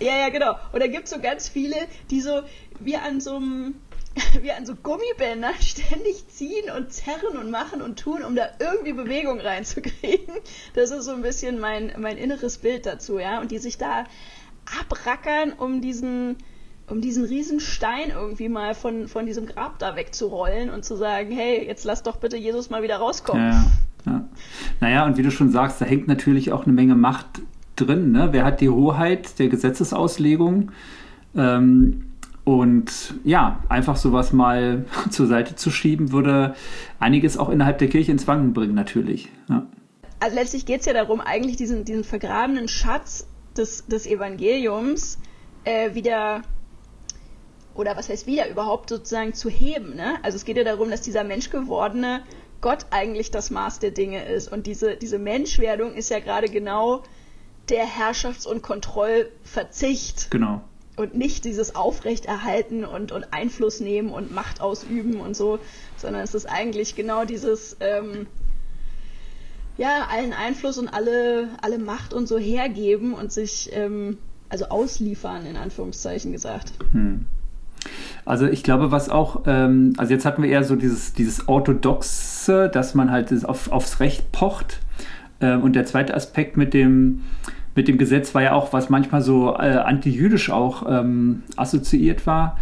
ja, 0.00 0.18
ja, 0.18 0.28
genau. 0.28 0.56
Und 0.72 0.82
da 0.82 0.86
gibt 0.86 1.04
es 1.04 1.10
so 1.10 1.20
ganz 1.20 1.48
viele, 1.48 1.76
die 2.10 2.20
so 2.20 2.42
wie 2.80 2.96
an 2.96 3.20
so 3.20 3.36
einem 3.36 3.74
wie 4.42 4.52
an 4.52 4.66
so 4.66 4.74
Gummibändern 4.74 5.54
ständig 5.60 6.28
ziehen 6.28 6.70
und 6.76 6.92
zerren 6.92 7.36
und 7.36 7.50
machen 7.50 7.82
und 7.82 7.98
tun, 7.98 8.22
um 8.22 8.36
da 8.36 8.48
irgendwie 8.58 8.92
Bewegung 8.92 9.40
reinzukriegen. 9.40 10.34
Das 10.74 10.90
ist 10.90 11.04
so 11.04 11.12
ein 11.12 11.22
bisschen 11.22 11.60
mein, 11.60 11.92
mein 11.98 12.16
inneres 12.16 12.58
Bild 12.58 12.86
dazu, 12.86 13.18
ja. 13.18 13.40
Und 13.40 13.50
die 13.50 13.58
sich 13.58 13.78
da 13.78 14.04
abrackern, 14.80 15.52
um 15.52 15.80
diesen, 15.80 16.36
um 16.88 17.00
diesen 17.00 17.24
Riesenstein 17.24 18.10
irgendwie 18.10 18.48
mal 18.48 18.74
von, 18.74 19.08
von 19.08 19.26
diesem 19.26 19.46
Grab 19.46 19.78
da 19.78 19.96
wegzurollen 19.96 20.70
und 20.70 20.84
zu 20.84 20.96
sagen, 20.96 21.30
hey, 21.30 21.64
jetzt 21.66 21.84
lass 21.84 22.02
doch 22.02 22.16
bitte 22.16 22.36
Jesus 22.36 22.70
mal 22.70 22.82
wieder 22.82 22.96
rauskommen. 22.96 23.52
Ja, 23.52 23.64
ja. 24.06 24.28
Naja, 24.80 25.04
und 25.04 25.16
wie 25.16 25.22
du 25.22 25.30
schon 25.30 25.50
sagst, 25.50 25.80
da 25.80 25.84
hängt 25.84 26.08
natürlich 26.08 26.52
auch 26.52 26.64
eine 26.64 26.72
Menge 26.72 26.94
Macht 26.94 27.40
drin. 27.76 28.12
Ne? 28.12 28.28
Wer 28.32 28.44
hat 28.44 28.60
die 28.60 28.68
Hoheit 28.68 29.38
der 29.38 29.48
Gesetzesauslegung? 29.48 30.72
Ähm, 31.36 32.04
und 32.44 33.14
ja, 33.24 33.60
einfach 33.68 33.96
sowas 33.96 34.32
mal 34.32 34.84
zur 35.10 35.26
Seite 35.26 35.56
zu 35.56 35.70
schieben, 35.70 36.12
würde 36.12 36.54
einiges 36.98 37.38
auch 37.38 37.48
innerhalb 37.48 37.78
der 37.78 37.88
Kirche 37.88 38.12
ins 38.12 38.28
Wanken 38.28 38.52
bringen, 38.52 38.74
natürlich. 38.74 39.28
Ja. 39.48 39.66
Also 40.20 40.36
letztlich 40.36 40.66
geht 40.66 40.80
es 40.80 40.86
ja 40.86 40.92
darum, 40.92 41.20
eigentlich 41.20 41.56
diesen, 41.56 41.84
diesen 41.84 42.04
vergrabenen 42.04 42.68
Schatz 42.68 43.26
des, 43.56 43.86
des 43.86 44.06
Evangeliums 44.06 45.18
äh, 45.64 45.94
wieder, 45.94 46.42
oder 47.74 47.96
was 47.96 48.08
heißt 48.08 48.26
wieder, 48.26 48.48
überhaupt 48.48 48.90
sozusagen 48.90 49.32
zu 49.34 49.48
heben. 49.48 49.96
Ne? 49.96 50.14
Also 50.22 50.36
es 50.36 50.44
geht 50.44 50.56
ja 50.56 50.64
darum, 50.64 50.90
dass 50.90 51.02
dieser 51.02 51.24
menschgewordene 51.24 52.22
Gott 52.60 52.86
eigentlich 52.90 53.30
das 53.30 53.50
Maß 53.50 53.78
der 53.80 53.90
Dinge 53.90 54.24
ist. 54.24 54.50
Und 54.50 54.66
diese, 54.66 54.96
diese 54.96 55.18
Menschwerdung 55.18 55.94
ist 55.94 56.10
ja 56.10 56.20
gerade 56.20 56.48
genau 56.48 57.02
der 57.68 57.84
Herrschafts- 57.86 58.46
und 58.46 58.62
Kontrollverzicht. 58.62 60.30
Genau. 60.30 60.62
Und 60.96 61.16
nicht 61.16 61.44
dieses 61.44 61.74
Aufrechterhalten 61.74 62.84
und, 62.84 63.10
und 63.10 63.32
Einfluss 63.32 63.80
nehmen 63.80 64.10
und 64.10 64.32
Macht 64.32 64.60
ausüben 64.60 65.20
und 65.20 65.36
so, 65.36 65.58
sondern 65.96 66.22
es 66.22 66.34
ist 66.34 66.46
eigentlich 66.46 66.94
genau 66.94 67.24
dieses, 67.24 67.76
ähm, 67.80 68.26
ja, 69.76 70.06
allen 70.10 70.32
Einfluss 70.32 70.78
und 70.78 70.88
alle, 70.88 71.48
alle 71.60 71.78
Macht 71.78 72.14
und 72.14 72.28
so 72.28 72.38
hergeben 72.38 73.12
und 73.14 73.32
sich, 73.32 73.70
ähm, 73.72 74.18
also 74.48 74.66
ausliefern, 74.66 75.46
in 75.46 75.56
Anführungszeichen 75.56 76.30
gesagt. 76.30 76.74
Hm. 76.92 77.26
Also 78.24 78.46
ich 78.46 78.62
glaube, 78.62 78.90
was 78.90 79.08
auch, 79.10 79.42
ähm, 79.46 79.94
also 79.98 80.12
jetzt 80.12 80.24
hatten 80.24 80.42
wir 80.42 80.50
eher 80.50 80.64
so 80.64 80.76
dieses, 80.76 81.12
dieses 81.12 81.48
Orthodoxe, 81.48 82.70
dass 82.72 82.94
man 82.94 83.10
halt 83.10 83.44
auf, 83.44 83.70
aufs 83.70 84.00
Recht 84.00 84.32
pocht. 84.32 84.80
Ähm, 85.44 85.62
und 85.62 85.76
der 85.76 85.84
zweite 85.84 86.14
Aspekt 86.14 86.56
mit 86.56 86.74
dem, 86.74 87.20
mit 87.74 87.88
dem 87.88 87.98
Gesetz 87.98 88.34
war 88.34 88.42
ja 88.42 88.52
auch, 88.52 88.72
was 88.72 88.88
manchmal 88.88 89.20
so 89.20 89.54
äh, 89.54 89.76
antijüdisch 89.76 90.50
auch 90.50 90.86
ähm, 90.88 91.42
assoziiert 91.56 92.26
war. 92.26 92.56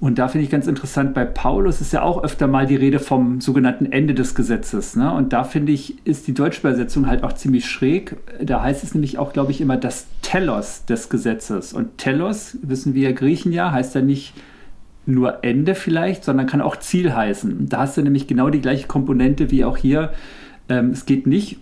Und 0.00 0.18
da 0.18 0.26
finde 0.26 0.44
ich 0.44 0.50
ganz 0.50 0.66
interessant, 0.66 1.14
bei 1.14 1.24
Paulus 1.24 1.80
ist 1.80 1.92
ja 1.92 2.02
auch 2.02 2.24
öfter 2.24 2.48
mal 2.48 2.66
die 2.66 2.74
Rede 2.74 2.98
vom 2.98 3.40
sogenannten 3.40 3.86
Ende 3.86 4.14
des 4.14 4.34
Gesetzes. 4.34 4.96
Ne? 4.96 5.12
Und 5.14 5.32
da 5.32 5.44
finde 5.44 5.70
ich, 5.70 6.04
ist 6.04 6.26
die 6.26 6.34
deutsche 6.34 6.58
Übersetzung 6.58 7.06
halt 7.06 7.22
auch 7.22 7.34
ziemlich 7.34 7.66
schräg. 7.66 8.16
Da 8.42 8.62
heißt 8.62 8.82
es 8.82 8.94
nämlich 8.94 9.18
auch, 9.18 9.32
glaube 9.32 9.52
ich, 9.52 9.60
immer 9.60 9.76
das 9.76 10.08
Telos 10.20 10.84
des 10.86 11.08
Gesetzes. 11.08 11.72
Und 11.72 11.98
Telos, 11.98 12.58
wissen 12.62 12.94
wir 12.94 13.12
Griechen 13.12 13.52
ja, 13.52 13.70
heißt 13.70 13.94
ja 13.94 14.02
nicht 14.02 14.34
nur 15.06 15.44
Ende 15.44 15.76
vielleicht, 15.76 16.24
sondern 16.24 16.48
kann 16.48 16.60
auch 16.60 16.76
Ziel 16.76 17.14
heißen. 17.14 17.68
Da 17.68 17.78
hast 17.78 17.96
du 17.96 18.02
nämlich 18.02 18.26
genau 18.26 18.50
die 18.50 18.60
gleiche 18.60 18.88
Komponente 18.88 19.52
wie 19.52 19.64
auch 19.64 19.76
hier. 19.76 20.10
Ähm, 20.68 20.90
es 20.90 21.06
geht 21.06 21.28
nicht 21.28 21.58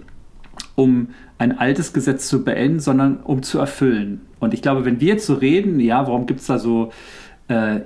um 0.75 1.09
ein 1.39 1.59
altes 1.59 1.93
Gesetz 1.93 2.29
zu 2.29 2.45
beenden, 2.45 2.81
sondern 2.81 3.19
um 3.19 3.43
zu 3.43 3.59
erfüllen. 3.59 4.21
Und 4.41 4.55
ich 4.55 4.63
glaube, 4.63 4.85
wenn 4.85 5.01
wir 5.01 5.09
jetzt 5.09 5.27
so 5.27 5.35
reden, 5.35 5.81
ja, 5.81 6.07
warum 6.07 6.27
gibt 6.27 6.41
es 6.41 6.47
da 6.47 6.59
so 6.59 6.91
äh, 7.49 7.81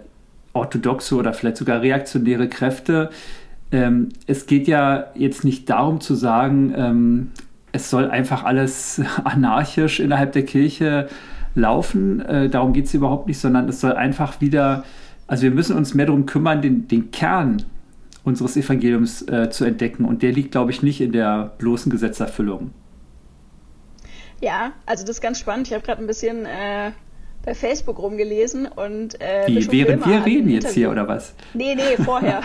orthodoxe 0.54 1.16
oder 1.16 1.34
vielleicht 1.34 1.58
sogar 1.58 1.82
reaktionäre 1.82 2.48
Kräfte. 2.48 3.10
Ähm, 3.70 4.10
es 4.26 4.46
geht 4.46 4.66
ja 4.68 5.06
jetzt 5.14 5.44
nicht 5.44 5.68
darum 5.68 6.00
zu 6.00 6.14
sagen, 6.14 6.72
ähm, 6.76 7.30
es 7.72 7.90
soll 7.90 8.08
einfach 8.08 8.44
alles 8.44 9.02
anarchisch 9.24 10.00
innerhalb 10.00 10.32
der 10.32 10.44
Kirche 10.44 11.08
laufen. 11.54 12.20
Äh, 12.20 12.48
darum 12.48 12.72
geht 12.72 12.86
es 12.86 12.94
überhaupt 12.94 13.26
nicht, 13.26 13.38
sondern 13.38 13.68
es 13.68 13.80
soll 13.80 13.92
einfach 13.92 14.40
wieder, 14.40 14.84
also 15.26 15.42
wir 15.42 15.50
müssen 15.50 15.76
uns 15.76 15.94
mehr 15.94 16.06
darum 16.06 16.24
kümmern, 16.24 16.62
den, 16.62 16.88
den 16.88 17.10
Kern 17.10 17.62
unseres 18.24 18.56
Evangeliums 18.56 19.22
äh, 19.22 19.50
zu 19.50 19.64
entdecken. 19.64 20.04
Und 20.04 20.22
der 20.22 20.32
liegt, 20.32 20.52
glaube 20.52 20.70
ich, 20.70 20.82
nicht 20.82 21.00
in 21.00 21.12
der 21.12 21.52
bloßen 21.58 21.92
Gesetzerfüllung. 21.92 22.72
Ja, 24.40 24.72
also 24.86 25.04
das 25.04 25.16
ist 25.16 25.20
ganz 25.20 25.38
spannend. 25.38 25.68
Ich 25.68 25.74
habe 25.74 25.84
gerade 25.84 26.02
ein 26.02 26.06
bisschen 26.06 26.44
äh, 26.44 26.90
bei 27.44 27.54
Facebook 27.54 27.98
rumgelesen 27.98 28.66
und 28.66 29.20
äh, 29.20 29.46
Wie, 29.46 29.70
während 29.70 30.06
wir 30.06 30.24
reden 30.24 30.48
jetzt 30.48 30.72
hier 30.72 30.90
oder 30.90 31.06
was? 31.06 31.34
Nee, 31.52 31.74
nee, 31.74 32.02
vorher. 32.02 32.42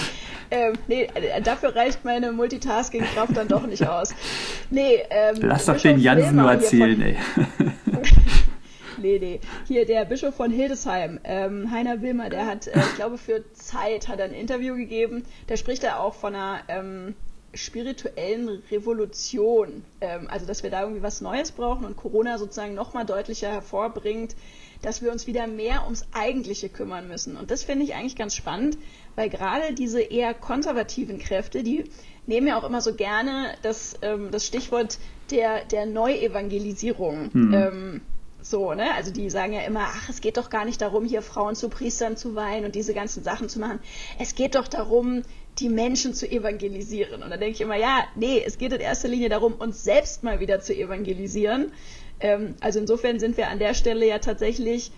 ähm, 0.50 0.74
nee, 0.86 1.08
äh, 1.14 1.40
dafür 1.42 1.74
reicht 1.74 2.04
meine 2.04 2.32
Multitasking-Kraft 2.32 3.36
dann 3.36 3.48
doch 3.48 3.66
nicht 3.66 3.86
aus. 3.86 4.14
Nee, 4.70 5.02
ähm, 5.10 5.36
Lass 5.40 5.66
doch 5.66 5.80
den 5.80 5.98
Jansen 5.98 6.36
nur 6.36 6.50
erzählen, 6.50 6.96
von, 6.96 7.02
ey. 7.02 7.16
nee, 8.98 9.18
nee. 9.18 9.40
Hier 9.66 9.86
der 9.86 10.04
Bischof 10.04 10.34
von 10.34 10.50
Hildesheim, 10.50 11.20
ähm, 11.24 11.70
Heiner 11.70 12.02
Wilmer, 12.02 12.30
der 12.30 12.46
hat, 12.46 12.66
äh, 12.66 12.78
ich 12.78 12.94
glaube, 12.96 13.18
für 13.18 13.44
Zeit 13.52 14.08
hat 14.08 14.18
er 14.18 14.26
ein 14.26 14.34
Interview 14.34 14.76
gegeben. 14.76 15.24
Der 15.48 15.56
spricht 15.56 15.82
da 15.82 15.98
auch 15.98 16.14
von 16.14 16.34
einer 16.34 16.60
ähm, 16.68 17.14
spirituellen 17.54 18.62
Revolution. 18.70 19.84
Ähm, 20.00 20.28
also, 20.28 20.46
dass 20.46 20.62
wir 20.62 20.70
da 20.70 20.82
irgendwie 20.82 21.02
was 21.02 21.20
Neues 21.20 21.52
brauchen 21.52 21.84
und 21.84 21.96
Corona 21.96 22.38
sozusagen 22.38 22.74
nochmal 22.74 23.06
deutlicher 23.06 23.50
hervorbringt, 23.50 24.34
dass 24.82 25.02
wir 25.02 25.10
uns 25.12 25.26
wieder 25.26 25.46
mehr 25.46 25.84
ums 25.84 26.06
Eigentliche 26.12 26.68
kümmern 26.68 27.08
müssen. 27.08 27.36
Und 27.36 27.50
das 27.50 27.64
finde 27.64 27.84
ich 27.84 27.94
eigentlich 27.94 28.16
ganz 28.16 28.34
spannend, 28.34 28.76
weil 29.16 29.30
gerade 29.30 29.74
diese 29.74 30.00
eher 30.00 30.34
konservativen 30.34 31.18
Kräfte, 31.18 31.62
die 31.62 31.84
nehmen 32.26 32.46
ja 32.46 32.58
auch 32.58 32.64
immer 32.64 32.80
so 32.80 32.94
gerne 32.94 33.54
das, 33.62 33.96
ähm, 34.02 34.30
das 34.30 34.46
Stichwort 34.46 34.98
der, 35.30 35.64
der 35.64 35.86
Neuevangelisierung. 35.86 37.30
Mhm. 37.32 37.54
Ähm, 37.54 38.00
so, 38.44 38.74
ne? 38.74 38.94
Also 38.94 39.10
die 39.10 39.30
sagen 39.30 39.54
ja 39.54 39.62
immer, 39.62 39.86
ach, 39.86 40.10
es 40.10 40.20
geht 40.20 40.36
doch 40.36 40.50
gar 40.50 40.66
nicht 40.66 40.82
darum, 40.82 41.06
hier 41.06 41.22
Frauen 41.22 41.54
zu 41.54 41.70
Priestern 41.70 42.18
zu 42.18 42.34
weihen 42.34 42.66
und 42.66 42.74
diese 42.74 42.92
ganzen 42.92 43.24
Sachen 43.24 43.48
zu 43.48 43.58
machen. 43.58 43.80
Es 44.18 44.34
geht 44.34 44.54
doch 44.54 44.68
darum, 44.68 45.22
die 45.58 45.70
Menschen 45.70 46.12
zu 46.12 46.30
evangelisieren. 46.30 47.22
Und 47.22 47.30
da 47.30 47.38
denke 47.38 47.54
ich 47.54 47.60
immer, 47.62 47.76
ja, 47.76 48.04
nee, 48.16 48.42
es 48.44 48.58
geht 48.58 48.72
in 48.74 48.80
erster 48.80 49.08
Linie 49.08 49.30
darum, 49.30 49.54
uns 49.54 49.82
selbst 49.82 50.22
mal 50.22 50.40
wieder 50.40 50.60
zu 50.60 50.74
evangelisieren. 50.74 51.72
Ähm, 52.20 52.54
also 52.60 52.80
insofern 52.80 53.18
sind 53.18 53.38
wir 53.38 53.48
an 53.48 53.58
der 53.58 53.72
Stelle 53.72 54.06
ja 54.06 54.18
tatsächlich 54.18 54.92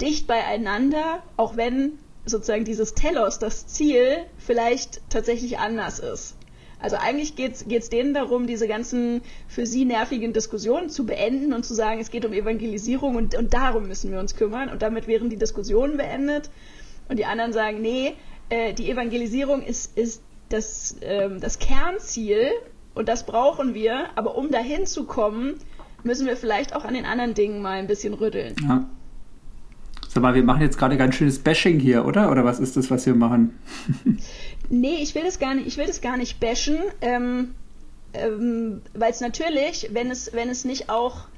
dicht 0.00 0.26
beieinander, 0.26 1.22
auch 1.36 1.58
wenn 1.58 1.98
sozusagen 2.24 2.64
dieses 2.64 2.94
Telos, 2.94 3.38
das 3.38 3.66
Ziel, 3.66 4.24
vielleicht 4.38 5.02
tatsächlich 5.10 5.58
anders 5.58 5.98
ist. 5.98 6.36
Also 6.82 6.96
eigentlich 6.96 7.36
geht 7.36 7.64
es 7.66 7.88
denen 7.88 8.12
darum, 8.12 8.46
diese 8.46 8.68
ganzen 8.68 9.22
für 9.48 9.66
sie 9.66 9.84
nervigen 9.84 10.32
Diskussionen 10.32 10.90
zu 10.90 11.06
beenden 11.06 11.52
und 11.52 11.64
zu 11.64 11.74
sagen, 11.74 12.00
es 12.00 12.10
geht 12.10 12.24
um 12.24 12.32
Evangelisierung 12.32 13.16
und, 13.16 13.36
und 13.36 13.54
darum 13.54 13.88
müssen 13.88 14.10
wir 14.10 14.18
uns 14.18 14.34
kümmern. 14.34 14.68
Und 14.68 14.82
damit 14.82 15.06
wären 15.06 15.30
die 15.30 15.36
Diskussionen 15.36 15.96
beendet. 15.96 16.50
Und 17.08 17.18
die 17.18 17.24
anderen 17.24 17.52
sagen, 17.52 17.80
nee, 17.80 18.14
äh, 18.48 18.74
die 18.74 18.90
Evangelisierung 18.90 19.62
ist, 19.62 19.96
ist 19.96 20.22
das, 20.48 20.96
ähm, 21.02 21.40
das 21.40 21.58
Kernziel 21.58 22.50
und 22.94 23.08
das 23.08 23.24
brauchen 23.24 23.74
wir, 23.74 24.08
aber 24.16 24.36
um 24.36 24.50
dahin 24.50 24.86
zu 24.86 25.04
kommen, 25.04 25.54
müssen 26.02 26.26
wir 26.26 26.36
vielleicht 26.36 26.74
auch 26.74 26.84
an 26.84 26.94
den 26.94 27.06
anderen 27.06 27.34
Dingen 27.34 27.62
mal 27.62 27.78
ein 27.78 27.86
bisschen 27.86 28.14
rütteln. 28.14 28.54
Ja. 28.60 28.88
Sag 30.12 30.22
mal, 30.22 30.34
wir 30.34 30.42
machen 30.42 30.60
jetzt 30.60 30.76
gerade 30.76 30.98
ganz 30.98 31.14
schönes 31.14 31.38
Bashing 31.38 31.80
hier, 31.80 32.04
oder? 32.04 32.30
Oder 32.30 32.44
was 32.44 32.60
ist 32.60 32.76
das, 32.76 32.90
was 32.90 33.06
wir 33.06 33.14
machen? 33.14 33.58
nee, 34.68 34.96
ich 34.96 35.14
will 35.14 35.22
das 35.22 35.38
gar 35.38 35.54
nicht, 35.54 35.66
ich 35.66 35.78
will 35.78 35.86
das 35.86 36.02
gar 36.02 36.18
nicht 36.18 36.38
bashen, 36.38 36.76
ähm, 37.00 37.54
ähm, 38.12 38.82
weil 38.92 39.10
es 39.10 39.22
natürlich, 39.22 39.88
wenn 39.92 40.10
es, 40.10 40.34
wenn 40.34 40.50
es 40.50 40.66
nicht 40.66 40.90
auch 40.90 41.28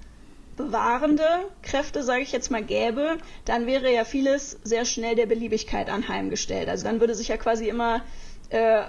bewahrende 0.56 1.22
Kräfte, 1.62 2.02
sage 2.02 2.22
ich 2.22 2.32
jetzt 2.32 2.50
mal, 2.50 2.64
gäbe, 2.64 3.18
dann 3.44 3.66
wäre 3.66 3.94
ja 3.94 4.04
vieles 4.04 4.58
sehr 4.64 4.84
schnell 4.84 5.14
der 5.14 5.26
Beliebigkeit 5.26 5.88
anheimgestellt. 5.88 6.68
Also 6.68 6.84
dann 6.84 6.98
würde 6.98 7.14
sich 7.14 7.28
ja 7.28 7.36
quasi 7.36 7.68
immer, 7.68 8.02
äh, 8.48 8.82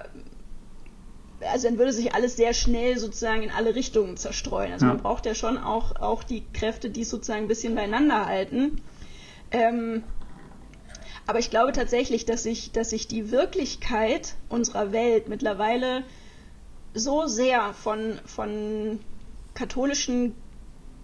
also 1.41 1.67
dann 1.67 1.77
würde 1.77 1.93
sich 1.93 2.15
alles 2.15 2.35
sehr 2.35 2.55
schnell 2.55 2.97
sozusagen 2.97 3.43
in 3.43 3.51
alle 3.51 3.75
Richtungen 3.75 4.17
zerstreuen. 4.17 4.71
Also 4.73 4.87
ja. 4.87 4.93
man 4.93 5.03
braucht 5.03 5.27
ja 5.27 5.35
schon 5.35 5.59
auch, 5.59 5.95
auch 5.97 6.23
die 6.23 6.43
Kräfte, 6.53 6.89
die 6.89 7.03
sozusagen 7.03 7.43
ein 7.43 7.47
bisschen 7.47 7.75
beieinander 7.75 8.25
halten. 8.25 8.81
Ähm, 9.55 10.03
aber 11.27 11.39
ich 11.39 11.49
glaube 11.49 11.71
tatsächlich, 11.71 12.25
dass 12.25 12.43
sich, 12.43 12.73
dass 12.73 12.89
sich 12.89 13.07
die 13.07 13.31
Wirklichkeit 13.31 14.35
unserer 14.49 14.91
Welt 14.91 15.29
mittlerweile 15.29 16.03
so 16.93 17.25
sehr 17.25 17.73
von, 17.73 18.19
von 18.25 18.99
katholischen 19.53 20.35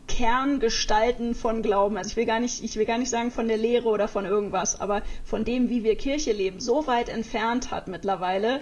Kerngestalten 0.08 1.34
von 1.34 1.62
Glauben. 1.62 1.96
Also 1.96 2.10
ich 2.10 2.17
will 2.17 2.25
gar 2.25 2.41
nicht, 2.41 2.62
ich 2.62 2.75
will 2.75 2.86
gar 2.86 2.98
nicht 2.98 3.10
sagen 3.10 3.31
von 3.31 3.48
der 3.48 3.58
Lehre 3.58 3.88
oder 3.88 4.10
von 4.10 4.25
irgendwas, 4.25 4.81
aber 4.81 5.01
von 5.24 5.46
dem, 5.46 5.70
wie 5.70 5.86
wir 5.86 5.96
Kirche 5.96 6.34
leben, 6.34 6.60
so 6.60 6.88
weit 6.88 7.08
entfernt 7.08 7.72
hat 7.72 7.88
mittlerweile, 7.88 8.62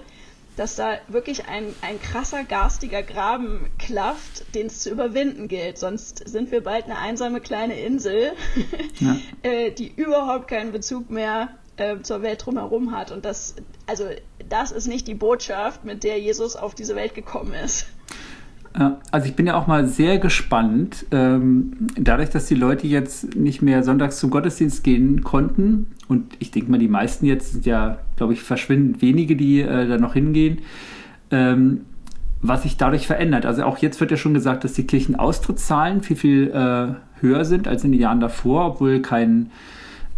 dass 0.60 0.76
da 0.76 0.98
wirklich 1.08 1.46
ein, 1.46 1.74
ein 1.82 2.02
krasser 2.02 2.44
garstiger 2.44 3.02
Graben 3.02 3.70
klafft, 3.78 4.54
den 4.56 4.68
es 4.68 4.82
zu 4.82 4.90
überwinden 4.90 5.48
gilt. 5.48 5.78
Sonst 5.78 6.28
sind 6.28 6.52
wir 6.52 6.62
bald 6.62 6.84
eine 6.84 6.98
einsame 6.98 7.40
kleine 7.40 7.80
Insel, 7.80 8.34
ja. 9.00 9.16
äh, 9.42 9.72
die 9.72 9.88
überhaupt 9.88 10.50
keinen 10.50 10.74
Bezug 10.74 11.10
mehr 11.12 11.48
äh, 11.78 12.02
zur 12.02 12.24
Welt 12.24 12.46
drumherum 12.46 12.92
hat. 12.92 13.12
Und 13.12 13.24
das, 13.24 13.56
also 13.88 14.10
das 14.50 14.74
ist 14.74 14.88
nicht 14.88 15.08
die 15.08 15.16
Botschaft, 15.16 15.86
mit 15.86 16.04
der 16.04 16.20
Jesus 16.20 16.58
auf 16.58 16.76
diese 16.76 16.98
Welt 16.98 17.16
gekommen 17.16 17.54
ist. 17.54 17.86
Also 18.74 19.28
ich 19.28 19.36
bin 19.36 19.48
ja 19.48 19.56
auch 19.56 19.66
mal 19.66 19.88
sehr 19.88 20.20
gespannt, 20.20 21.06
ähm, 21.12 21.88
dadurch, 21.96 22.30
dass 22.30 22.46
die 22.46 22.56
Leute 22.56 22.86
jetzt 22.86 23.36
nicht 23.36 23.64
mehr 23.64 23.84
sonntags 23.84 24.20
zum 24.20 24.30
Gottesdienst 24.30 24.84
gehen 24.84 25.24
konnten 25.24 25.88
und 26.08 26.36
ich 26.40 26.52
denke 26.52 26.70
mal, 26.70 26.78
die 26.78 26.88
meisten 26.88 27.26
jetzt 27.26 27.54
sind 27.54 27.66
ja, 27.66 27.98
glaube 28.16 28.34
ich, 28.34 28.44
verschwindend 28.44 29.02
wenige, 29.02 29.36
die 29.36 29.62
äh, 29.62 29.88
da 29.88 29.98
noch 29.98 30.14
hingehen, 30.14 30.60
ähm, 31.32 31.82
was 32.42 32.64
sich 32.64 32.78
dadurch 32.78 33.08
verändert. 33.08 33.46
Also 33.46 33.64
auch 33.64 33.80
jetzt 33.80 34.00
wird 34.00 34.12
ja 34.12 34.18
schon 34.18 34.34
gesagt, 34.34 34.64
dass 34.64 34.74
die 34.74 34.86
Kirchenaustrittszahlen 34.86 36.04
viel, 36.04 36.16
viel 36.16 36.48
äh, 36.52 37.22
höher 37.22 37.46
sind 37.46 37.68
als 37.68 37.84
in 37.84 37.92
den 37.92 38.00
Jahren 38.00 38.20
davor, 38.20 38.68
obwohl 38.68 39.02
kein 39.02 39.52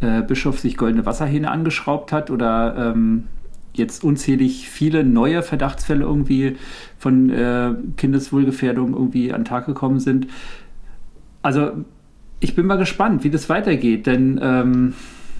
äh, 0.01 0.21
Bischof 0.21 0.59
sich 0.59 0.77
goldene 0.77 1.05
Wasserhähne 1.05 1.49
angeschraubt 1.49 2.11
hat 2.11 2.29
oder 2.29 2.93
ähm, 2.93 3.25
jetzt 3.73 4.03
unzählig 4.03 4.69
viele 4.69 5.03
neue 5.03 5.43
Verdachtsfälle 5.43 6.03
irgendwie 6.03 6.57
von 6.97 7.29
äh, 7.29 7.73
Kindeswohlgefährdung 7.97 8.93
irgendwie 8.93 9.31
an 9.31 9.41
den 9.41 9.45
Tag 9.45 9.65
gekommen 9.65 9.99
sind. 9.99 10.27
Also 11.41 11.71
ich 12.39 12.55
bin 12.55 12.65
mal 12.65 12.77
gespannt, 12.77 13.23
wie 13.23 13.29
das 13.29 13.49
weitergeht, 13.49 14.07
denn 14.07 14.39
ähm, 14.41 14.93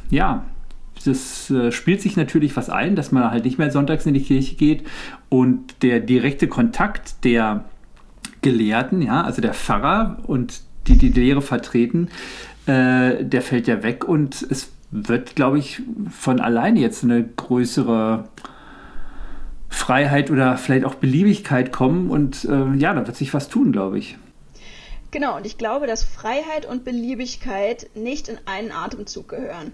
ja, 0.09 0.45
das 1.05 1.49
äh, 1.49 1.71
spielt 1.71 2.01
sich 2.01 2.15
natürlich 2.15 2.55
was 2.55 2.69
ein, 2.69 2.95
dass 2.95 3.11
man 3.11 3.31
halt 3.31 3.45
nicht 3.45 3.57
mehr 3.57 3.71
sonntags 3.71 4.05
in 4.05 4.13
die 4.13 4.21
Kirche 4.21 4.55
geht 4.55 4.83
und 5.29 5.81
der 5.81 5.99
direkte 5.99 6.47
Kontakt 6.47 7.23
der 7.23 7.65
Gelehrten, 8.41 9.01
ja, 9.01 9.21
also 9.21 9.41
der 9.41 9.53
Pfarrer 9.53 10.17
und 10.25 10.61
die 10.87 10.97
die 10.97 11.09
Lehre 11.09 11.41
vertreten, 11.41 12.09
äh, 12.65 13.23
der 13.23 13.41
fällt 13.41 13.67
ja 13.67 13.83
weg 13.83 14.07
und 14.07 14.45
es 14.49 14.71
wird, 14.91 15.35
glaube 15.35 15.57
ich, 15.57 15.81
von 16.09 16.39
alleine 16.39 16.79
jetzt 16.79 17.03
eine 17.03 17.23
größere 17.23 18.25
Freiheit 19.69 20.29
oder 20.29 20.57
vielleicht 20.57 20.85
auch 20.85 20.95
Beliebigkeit 20.95 21.71
kommen 21.71 22.11
und 22.11 22.43
äh, 22.45 22.73
ja, 22.75 22.93
da 22.93 23.07
wird 23.07 23.15
sich 23.15 23.33
was 23.33 23.47
tun, 23.47 23.71
glaube 23.71 23.97
ich. 23.97 24.17
Genau, 25.11 25.37
und 25.37 25.45
ich 25.45 25.57
glaube, 25.57 25.87
dass 25.87 26.03
Freiheit 26.03 26.65
und 26.65 26.83
Beliebigkeit 26.83 27.89
nicht 27.95 28.27
in 28.27 28.37
einen 28.45 28.71
Atemzug 28.71 29.29
gehören. 29.29 29.71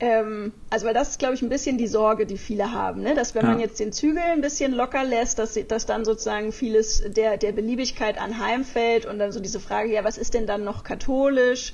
ähm, 0.00 0.52
also 0.68 0.86
weil 0.86 0.94
das 0.94 1.10
ist, 1.10 1.18
glaube 1.20 1.34
ich, 1.34 1.42
ein 1.42 1.48
bisschen 1.48 1.78
die 1.78 1.86
Sorge, 1.86 2.26
die 2.26 2.38
viele 2.38 2.72
haben, 2.72 3.02
ne? 3.02 3.14
dass 3.14 3.36
wenn 3.36 3.44
ja. 3.44 3.50
man 3.50 3.60
jetzt 3.60 3.78
den 3.78 3.92
Zügel 3.92 4.22
ein 4.22 4.40
bisschen 4.40 4.72
locker 4.72 5.04
lässt, 5.04 5.38
dass, 5.38 5.58
dass 5.68 5.86
dann 5.86 6.04
sozusagen 6.04 6.50
vieles 6.50 7.04
der, 7.06 7.36
der 7.36 7.52
Beliebigkeit 7.52 8.20
anheimfällt 8.20 9.06
und 9.06 9.20
dann 9.20 9.30
so 9.30 9.38
diese 9.38 9.60
Frage, 9.60 9.92
ja, 9.92 10.02
was 10.02 10.18
ist 10.18 10.34
denn 10.34 10.46
dann 10.46 10.64
noch 10.64 10.82
katholisch? 10.82 11.72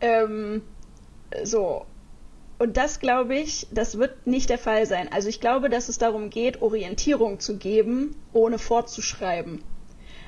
Ähm, 0.00 0.62
so. 1.44 1.86
Und 2.58 2.76
das 2.76 2.98
glaube 2.98 3.36
ich, 3.36 3.68
das 3.70 3.98
wird 3.98 4.26
nicht 4.26 4.50
der 4.50 4.58
Fall 4.58 4.84
sein. 4.86 5.08
Also 5.12 5.28
ich 5.28 5.40
glaube, 5.40 5.68
dass 5.68 5.88
es 5.88 5.98
darum 5.98 6.28
geht, 6.28 6.60
Orientierung 6.60 7.38
zu 7.38 7.56
geben, 7.56 8.16
ohne 8.32 8.58
fortzuschreiben. 8.58 9.62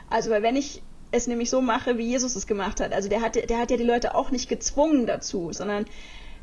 Also 0.08 0.30
weil 0.30 0.42
wenn 0.42 0.56
ich 0.56 0.82
es 1.12 1.26
nämlich 1.26 1.50
so 1.50 1.60
mache, 1.60 1.98
wie 1.98 2.06
Jesus 2.06 2.36
es 2.36 2.46
gemacht 2.46 2.80
hat, 2.80 2.92
also 2.92 3.08
der 3.08 3.20
hat, 3.20 3.34
der 3.34 3.58
hat 3.58 3.70
ja 3.70 3.76
die 3.76 3.84
Leute 3.84 4.14
auch 4.14 4.30
nicht 4.30 4.48
gezwungen 4.48 5.06
dazu, 5.06 5.52
sondern 5.52 5.86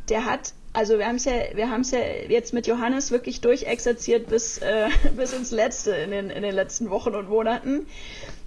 der 0.10 0.26
hat, 0.26 0.54
also 0.74 0.98
wir 0.98 1.08
haben 1.08 1.16
es 1.16 1.26
ja, 1.26 1.34
wir 1.54 1.70
haben 1.70 1.82
es 1.82 1.92
ja 1.92 2.00
jetzt 2.00 2.54
mit 2.54 2.68
Johannes 2.68 3.12
wirklich 3.12 3.42
durchexerziert 3.42 4.28
bis, 4.28 4.58
äh, 4.58 4.90
bis 5.16 5.34
ins 5.34 5.52
Letzte 5.52 5.92
in 5.92 6.12
den, 6.12 6.30
in 6.30 6.44
den 6.44 6.54
letzten 6.54 6.90
Wochen 6.90 7.16
und 7.16 7.30
Monaten. 7.30 7.88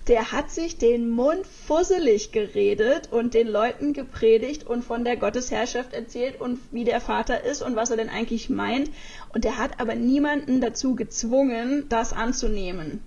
Der 0.09 0.33
hat 0.33 0.50
sich 0.50 0.78
den 0.78 1.11
Mund 1.11 1.47
fusselig 1.47 2.33
geredet 2.33 3.12
und 3.12 3.35
den 3.35 3.47
Leuten 3.47 3.92
gepredigt 3.92 4.66
und 4.66 4.85
von 4.85 5.04
der 5.04 5.16
Gottesherrschaft 5.16 5.92
erzählt 5.92 6.40
und 6.40 6.59
wie 6.73 6.85
der 6.85 7.00
Vater 7.00 7.45
ist 7.45 7.62
und 7.62 7.76
was 7.76 7.90
er 7.90 7.97
denn 7.97 8.09
eigentlich 8.09 8.50
meint. 8.50 8.90
Und 9.35 9.45
der 9.45 9.59
hat 9.59 9.78
aber 9.78 9.95
niemanden 9.95 10.61
dazu 10.61 10.97
gezwungen, 10.97 11.87
das 11.88 12.12
anzunehmen. 12.12 13.02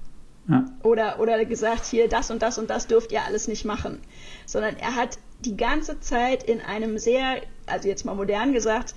Ja. 0.47 0.65
Oder, 0.83 1.19
oder 1.19 1.43
gesagt, 1.45 1.85
hier, 1.85 2.09
das 2.09 2.29
und 2.29 2.41
das 2.41 2.57
und 2.57 2.69
das 2.69 2.87
dürft 2.87 3.11
ihr 3.11 3.23
alles 3.23 3.47
nicht 3.47 3.65
machen. 3.65 3.99
Sondern 4.45 4.75
er 4.77 4.95
hat 4.95 5.17
die 5.39 5.57
ganze 5.57 5.99
Zeit 5.99 6.43
in 6.43 6.61
einem 6.61 6.97
sehr, 6.97 7.41
also 7.65 7.87
jetzt 7.87 8.05
mal 8.05 8.15
modern 8.15 8.53
gesagt, 8.53 8.93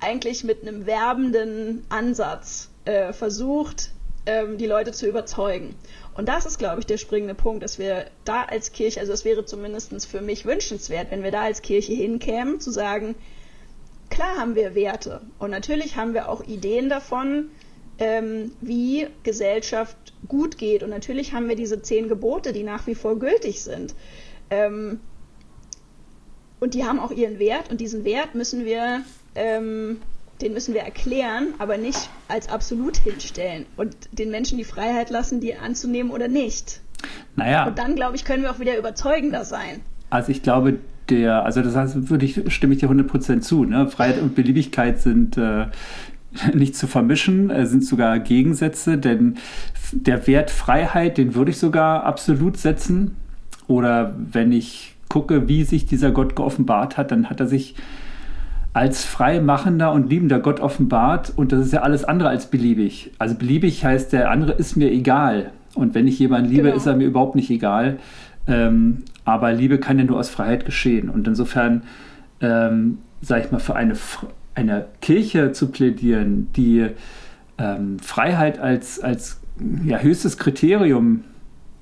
eigentlich 0.00 0.44
mit 0.44 0.62
einem 0.62 0.86
werbenden 0.86 1.84
Ansatz 1.88 2.70
äh, 2.84 3.12
versucht, 3.12 3.90
ähm, 4.28 4.58
die 4.58 4.66
Leute 4.66 4.92
zu 4.92 5.08
überzeugen. 5.08 5.74
Und 6.14 6.28
das 6.28 6.44
ist, 6.44 6.58
glaube 6.58 6.80
ich, 6.80 6.86
der 6.86 6.98
springende 6.98 7.34
Punkt, 7.34 7.62
dass 7.62 7.78
wir 7.78 8.06
da 8.24 8.42
als 8.44 8.72
Kirche, 8.72 9.00
also 9.00 9.12
es 9.12 9.24
wäre 9.24 9.46
zumindest 9.46 10.06
für 10.06 10.20
mich 10.20 10.44
wünschenswert, 10.44 11.10
wenn 11.10 11.22
wir 11.22 11.30
da 11.30 11.42
als 11.42 11.62
Kirche 11.62 11.94
hinkämen, 11.94 12.60
zu 12.60 12.70
sagen, 12.70 13.14
klar 14.10 14.36
haben 14.36 14.54
wir 14.54 14.74
Werte 14.74 15.22
und 15.38 15.50
natürlich 15.50 15.96
haben 15.96 16.12
wir 16.12 16.28
auch 16.28 16.44
Ideen 16.44 16.90
davon, 16.90 17.50
ähm, 17.98 18.52
wie 18.60 19.06
Gesellschaft 19.22 19.96
gut 20.28 20.58
geht. 20.58 20.82
Und 20.82 20.90
natürlich 20.90 21.32
haben 21.32 21.48
wir 21.48 21.56
diese 21.56 21.80
zehn 21.80 22.08
Gebote, 22.08 22.52
die 22.52 22.62
nach 22.62 22.86
wie 22.86 22.94
vor 22.94 23.18
gültig 23.18 23.62
sind. 23.62 23.94
Ähm, 24.50 25.00
und 26.60 26.74
die 26.74 26.84
haben 26.84 27.00
auch 27.00 27.12
ihren 27.12 27.38
Wert 27.38 27.70
und 27.70 27.80
diesen 27.80 28.04
Wert 28.04 28.34
müssen 28.34 28.66
wir, 28.66 29.02
ähm, 29.34 30.02
den 30.40 30.52
müssen 30.52 30.74
wir 30.74 30.82
erklären, 30.82 31.48
aber 31.58 31.78
nicht 31.78 32.10
als 32.28 32.48
absolut 32.48 32.96
hinstellen 32.96 33.66
und 33.76 33.94
den 34.12 34.30
Menschen 34.30 34.58
die 34.58 34.64
Freiheit 34.64 35.10
lassen, 35.10 35.40
die 35.40 35.56
anzunehmen 35.56 36.12
oder 36.12 36.28
nicht. 36.28 36.80
Naja. 37.36 37.66
Und 37.66 37.78
dann, 37.78 37.94
glaube 37.94 38.16
ich, 38.16 38.24
können 38.24 38.42
wir 38.42 38.50
auch 38.50 38.60
wieder 38.60 38.76
überzeugender 38.76 39.44
sein. 39.44 39.80
Also 40.10 40.32
ich 40.32 40.42
glaube, 40.42 40.78
der, 41.08 41.44
also 41.44 41.62
das 41.62 41.74
heißt, 41.74 42.10
würde 42.10 42.24
ich, 42.24 42.52
stimme 42.52 42.74
ich 42.74 42.80
dir 42.80 42.88
100% 42.88 43.40
zu. 43.40 43.64
Ne? 43.64 43.88
Freiheit 43.88 44.20
und 44.20 44.34
Beliebigkeit 44.34 45.00
sind 45.00 45.36
äh, 45.36 45.66
nicht 46.54 46.76
zu 46.76 46.86
vermischen, 46.86 47.50
äh, 47.50 47.66
sind 47.66 47.84
sogar 47.84 48.18
Gegensätze, 48.18 48.98
denn 48.98 49.36
der 49.92 50.26
Wert 50.26 50.50
Freiheit, 50.50 51.18
den 51.18 51.34
würde 51.34 51.50
ich 51.50 51.58
sogar 51.58 52.04
absolut 52.04 52.56
setzen. 52.56 53.16
Oder 53.66 54.14
wenn 54.18 54.52
ich 54.52 54.94
gucke, 55.08 55.48
wie 55.48 55.64
sich 55.64 55.86
dieser 55.86 56.10
Gott 56.10 56.36
geoffenbart 56.36 56.96
hat, 56.96 57.10
dann 57.10 57.30
hat 57.30 57.40
er 57.40 57.46
sich 57.46 57.74
als 58.78 59.04
freimachender 59.04 59.90
und 59.90 60.08
liebender 60.08 60.38
Gott 60.38 60.60
offenbart 60.60 61.32
und 61.34 61.50
das 61.50 61.66
ist 61.66 61.72
ja 61.72 61.82
alles 61.82 62.04
andere 62.04 62.28
als 62.28 62.46
beliebig. 62.46 63.10
Also 63.18 63.34
beliebig 63.34 63.84
heißt, 63.84 64.12
der 64.12 64.30
andere 64.30 64.52
ist 64.52 64.76
mir 64.76 64.92
egal 64.92 65.50
und 65.74 65.96
wenn 65.96 66.06
ich 66.06 66.16
jemanden 66.20 66.48
liebe, 66.48 66.62
genau. 66.62 66.76
ist 66.76 66.86
er 66.86 66.94
mir 66.94 67.08
überhaupt 67.08 67.34
nicht 67.34 67.50
egal. 67.50 67.98
Ähm, 68.46 69.02
aber 69.24 69.52
Liebe 69.52 69.78
kann 69.78 69.98
ja 69.98 70.04
nur 70.04 70.16
aus 70.16 70.28
Freiheit 70.28 70.64
geschehen 70.64 71.08
und 71.08 71.26
insofern, 71.26 71.82
ähm, 72.40 72.98
sage 73.20 73.46
ich 73.46 73.50
mal, 73.50 73.58
für 73.58 73.74
eine, 73.74 73.94
eine 74.54 74.86
Kirche 75.00 75.50
zu 75.50 75.72
plädieren, 75.72 76.46
die 76.54 76.86
ähm, 77.58 77.98
Freiheit 77.98 78.60
als, 78.60 79.00
als 79.00 79.40
ja, 79.84 79.98
höchstes 79.98 80.38
Kriterium 80.38 81.24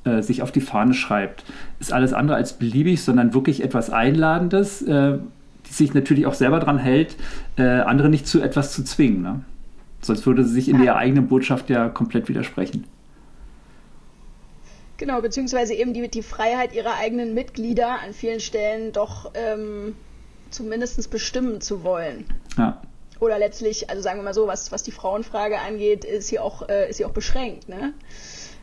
äh, 0.04 0.22
sich 0.22 0.40
auf 0.40 0.50
die 0.50 0.62
Fahne 0.62 0.94
schreibt, 0.94 1.44
ist 1.78 1.92
alles 1.92 2.14
andere 2.14 2.38
als 2.38 2.54
beliebig, 2.54 3.02
sondern 3.02 3.34
wirklich 3.34 3.62
etwas 3.62 3.90
Einladendes, 3.90 4.80
äh, 4.80 5.18
die 5.68 5.72
sich 5.72 5.94
natürlich 5.94 6.26
auch 6.26 6.34
selber 6.34 6.60
daran 6.60 6.78
hält, 6.78 7.16
äh, 7.56 7.62
andere 7.62 8.08
nicht 8.08 8.26
zu 8.26 8.40
etwas 8.40 8.72
zu 8.72 8.84
zwingen. 8.84 9.22
Ne? 9.22 9.44
Sonst 10.00 10.26
würde 10.26 10.44
sie 10.44 10.54
sich 10.54 10.68
in 10.68 10.76
ja. 10.76 10.82
der 10.82 10.96
eigenen 10.96 11.28
Botschaft 11.28 11.70
ja 11.70 11.88
komplett 11.88 12.28
widersprechen. 12.28 12.84
Genau, 14.98 15.20
beziehungsweise 15.20 15.74
eben 15.74 15.92
die, 15.92 16.08
die 16.08 16.22
Freiheit 16.22 16.74
ihrer 16.74 16.94
eigenen 16.94 17.34
Mitglieder 17.34 18.00
an 18.00 18.14
vielen 18.14 18.40
Stellen 18.40 18.92
doch 18.92 19.32
ähm, 19.34 19.94
zumindest 20.50 21.10
bestimmen 21.10 21.60
zu 21.60 21.84
wollen. 21.84 22.24
Ja. 22.56 22.80
Oder 23.20 23.38
letztlich, 23.38 23.90
also 23.90 24.02
sagen 24.02 24.18
wir 24.18 24.24
mal 24.24 24.34
so, 24.34 24.46
was, 24.46 24.72
was 24.72 24.82
die 24.82 24.92
Frauenfrage 24.92 25.58
angeht, 25.58 26.04
ist 26.04 26.28
sie 26.28 26.38
auch, 26.38 26.68
äh, 26.68 26.88
ist 26.88 26.96
sie 26.96 27.04
auch 27.04 27.12
beschränkt. 27.12 27.68
Ne? 27.68 27.92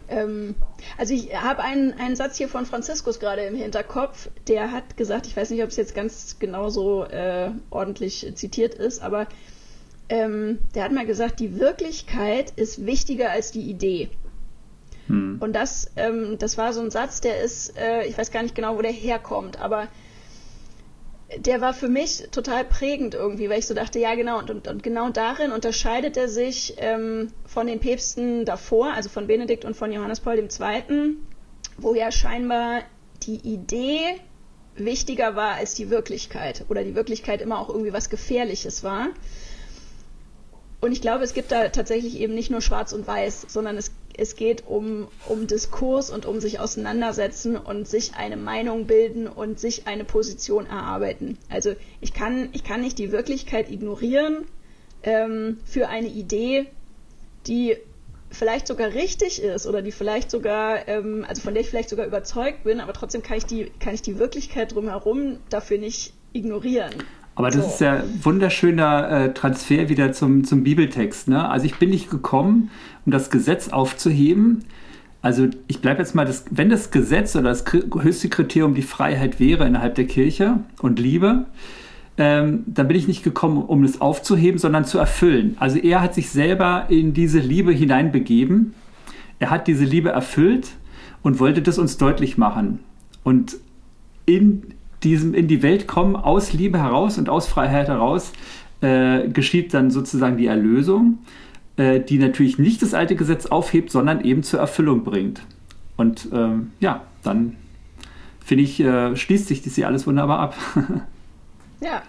Ähm, 0.10 0.56
also 0.97 1.13
ich 1.13 1.36
habe 1.36 1.62
einen, 1.63 1.93
einen 1.93 2.15
Satz 2.15 2.38
hier 2.38 2.47
von 2.47 2.65
Franziskus 2.65 3.19
gerade 3.19 3.41
im 3.43 3.56
Hinterkopf, 3.56 4.29
der 4.47 4.71
hat 4.71 4.97
gesagt, 4.97 5.27
ich 5.27 5.36
weiß 5.36 5.49
nicht, 5.49 5.63
ob 5.63 5.69
es 5.69 5.75
jetzt 5.77 5.95
ganz 5.95 6.38
genau 6.39 6.69
so 6.69 7.03
äh, 7.06 7.51
ordentlich 7.69 8.32
zitiert 8.36 8.75
ist, 8.75 9.01
aber 9.01 9.27
ähm, 10.10 10.60
der 10.75 10.84
hat 10.84 10.91
mal 10.91 11.06
gesagt, 11.06 11.39
die 11.39 11.60
Wirklichkeit 11.60 12.51
ist 12.56 12.86
wichtiger 12.86 13.32
als 13.32 13.51
die 13.51 13.69
Idee. 13.69 14.10
Hm. 15.08 15.38
Und 15.39 15.53
das, 15.53 15.91
ähm, 15.95 16.38
das 16.39 16.58
war 16.58 16.73
so 16.73 16.82
ein 16.82 16.91
Satz, 16.91 17.21
der 17.21 17.41
ist, 17.41 17.77
äh, 17.77 18.06
ich 18.06 18.17
weiß 18.17 18.32
gar 18.32 18.43
nicht 18.43 18.56
genau, 18.56 18.77
wo 18.77 18.82
der 18.82 18.91
herkommt, 18.91 19.60
aber 19.60 19.88
der 21.39 21.62
war 21.62 21.74
für 21.74 21.88
mich 21.88 22.30
total 22.32 22.63
prägend 22.65 23.13
irgendwie, 23.13 23.50
weil 23.50 23.60
ich 23.60 23.67
so 23.67 23.74
dachte, 23.74 24.00
ja 24.00 24.15
genau, 24.15 24.39
und, 24.39 24.50
und, 24.50 24.67
und 24.67 24.84
genau 24.84 25.10
darin 25.10 25.52
unterscheidet 25.52 26.17
er 26.17 26.28
sich 26.28 26.76
ähm, 26.78 27.32
von 27.46 27.67
den 27.67 27.80
Päpsten 27.80 28.46
davor, 28.46 28.93
also 28.93 29.10
von 29.10 29.28
Benedikt 29.28 29.65
und 29.65 29.76
von 29.76 29.91
Johannes 29.91 30.19
Paul 30.19 30.38
II., 30.38 31.17
wo 31.78 31.96
ja 31.96 32.12
scheinbar 32.12 32.82
die 33.24 33.38
Idee 33.38 34.19
wichtiger 34.76 35.36
war 35.36 35.56
als 35.56 35.76
die 35.76 35.89
Wirklichkeit 35.89 36.65
oder 36.69 36.84
die 36.84 36.96
Wirklichkeit 36.96 37.41
immer 37.41 37.60
auch 37.60 37.69
irgendwie 37.69 37.93
was 37.93 38.10
Gefährliches 38.10 38.84
war. 38.84 39.10
Und 40.82 40.91
ich 40.91 41.02
glaube, 41.02 41.24
es 41.24 41.34
gibt 41.34 41.52
da 41.52 41.69
tatsächlich 41.69 42.19
eben 42.19 42.34
nicht 42.36 42.52
nur 42.52 42.62
Schwarz 42.62 42.91
und 42.91 43.08
Weiß, 43.08 43.46
sondern 43.48 43.78
es 43.78 43.91
es 44.17 44.36
geht 44.36 44.67
um, 44.67 45.08
um 45.28 45.47
Diskurs 45.47 46.10
und 46.10 46.26
um 46.26 46.39
sich 46.39 46.60
auseinandersetzen 46.60 47.58
und 47.58 47.88
sich 47.88 48.15
eine 48.15 48.38
Meinung 48.38 48.86
bilden 48.86 49.28
und 49.28 49.60
sich 49.60 49.88
eine 49.88 50.04
Position 50.06 50.65
erarbeiten. 50.65 51.38
Also 51.49 51.73
ich 52.02 52.13
kann, 52.13 52.49
ich 52.54 52.63
kann 52.63 52.82
nicht 52.82 52.99
die 52.99 53.12
Wirklichkeit 53.12 53.71
ignorieren 53.71 54.45
ähm, 55.04 55.60
für 55.65 55.89
eine 55.89 56.08
Idee, 56.08 56.67
die 57.47 57.78
vielleicht 58.30 58.67
sogar 58.67 58.93
richtig 58.93 59.41
ist 59.41 59.67
oder 59.67 59.82
die 59.82 59.91
vielleicht 59.91 60.32
sogar, 60.32 60.88
ähm, 60.88 61.26
also 61.28 61.41
von 61.41 61.54
der 61.54 61.62
ich 61.62 61.69
vielleicht 61.69 61.89
sogar 61.89 62.06
überzeugt 62.06 62.63
bin, 62.63 62.80
aber 62.80 62.93
trotzdem 62.93 63.21
kann 63.21 63.38
ich 63.38 63.45
die, 63.45 63.71
kann 63.80 63.93
ich 63.93 64.02
die 64.02 64.19
Wirklichkeit 64.19 64.73
drumherum 64.73 65.39
dafür 65.49 65.78
nicht 65.78 66.13
ignorieren. 66.34 66.93
Aber 67.36 67.50
das 67.50 67.65
so. 67.65 67.72
ist 67.72 67.82
ja 67.82 68.04
wunderschöner 68.22 69.10
äh, 69.10 69.34
Transfer 69.34 69.89
wieder 69.89 70.12
zum, 70.13 70.43
zum 70.43 70.63
Bibeltext. 70.63 71.28
Ne? 71.28 71.48
Also 71.50 71.65
ich 71.65 71.76
bin 71.76 71.89
nicht 71.89 72.10
gekommen, 72.10 72.69
um 73.06 73.12
das 73.12 73.30
Gesetz 73.30 73.69
aufzuheben. 73.69 74.65
Also 75.22 75.48
ich 75.67 75.82
bleibe 75.82 76.00
jetzt 76.00 76.15
mal, 76.15 76.26
das, 76.26 76.46
wenn 76.52 76.69
das 76.69 76.91
Gesetz 76.91 77.36
oder 77.36 77.50
das 77.50 77.63
höchste 77.72 78.30
Kriterium 78.30 78.76
die 78.76 78.82
Freiheit 78.82 79.39
wäre 79.39 79.65
innerhalb 79.65 79.96
der 79.96 80.06
Kirche 80.06 80.60
und 80.82 81.00
Liebe, 81.00 81.46
ähm, 82.17 82.63
dann 82.67 82.88
bin 82.88 82.98
ich 82.98 83.08
nicht 83.08 83.24
gekommen, 83.24 83.63
um 83.63 83.84
es 83.84 84.00
aufzuheben, 84.00 84.60
sondern 84.60 84.86
zu 84.86 85.00
erfüllen. 85.00 85.56
Also 85.60 85.80
er 85.80 86.02
hat 86.02 86.13
sich 86.13 86.30
selber 86.30 86.86
in 86.89 87.13
diese 87.13 87.39
Liebe 87.39 87.72
hineinbegeben. 87.72 88.74
Er 89.39 89.50
hat 89.50 89.67
diese 89.67 89.86
Liebe 89.86 90.10
erfüllt 90.10 90.69
und 91.24 91.39
wollte 91.39 91.62
das 91.62 91.80
uns 91.80 91.98
deutlich 91.98 92.38
machen. 92.38 92.80
Und 93.24 93.58
in 94.26 94.63
diesem 95.04 95.34
in 95.34 95.48
die 95.48 95.62
Welt 95.62 95.88
kommen, 95.88 96.16
aus 96.16 96.54
Liebe 96.54 96.80
heraus 96.80 97.18
und 97.18 97.30
aus 97.30 97.48
Freiheit 97.48 97.88
heraus, 97.88 98.32
äh, 98.82 99.28
geschieht 99.30 99.74
dann 99.74 99.92
sozusagen 99.92 100.38
die 100.38 100.48
Erlösung, 100.48 101.20
äh, 101.78 102.00
die 102.00 102.18
natürlich 102.18 102.60
nicht 102.60 102.82
das 102.82 102.94
alte 102.94 103.16
Gesetz 103.16 103.46
aufhebt, 103.46 103.92
sondern 103.92 104.24
eben 104.24 104.44
zur 104.44 104.60
Erfüllung 104.60 105.04
bringt. 105.04 105.42
Und 105.98 106.28
ähm, 106.34 106.72
ja, 106.80 107.02
dann 107.24 107.56
finde 108.44 108.63
ich, 108.63 108.80
äh, 108.80 109.16
schließt 109.16 109.48
sich 109.48 109.62
das 109.62 109.76
hier 109.76 109.88
alles 109.88 110.06
wunderbar 110.06 110.39
ab. 110.39 110.56
ja. 111.80 112.02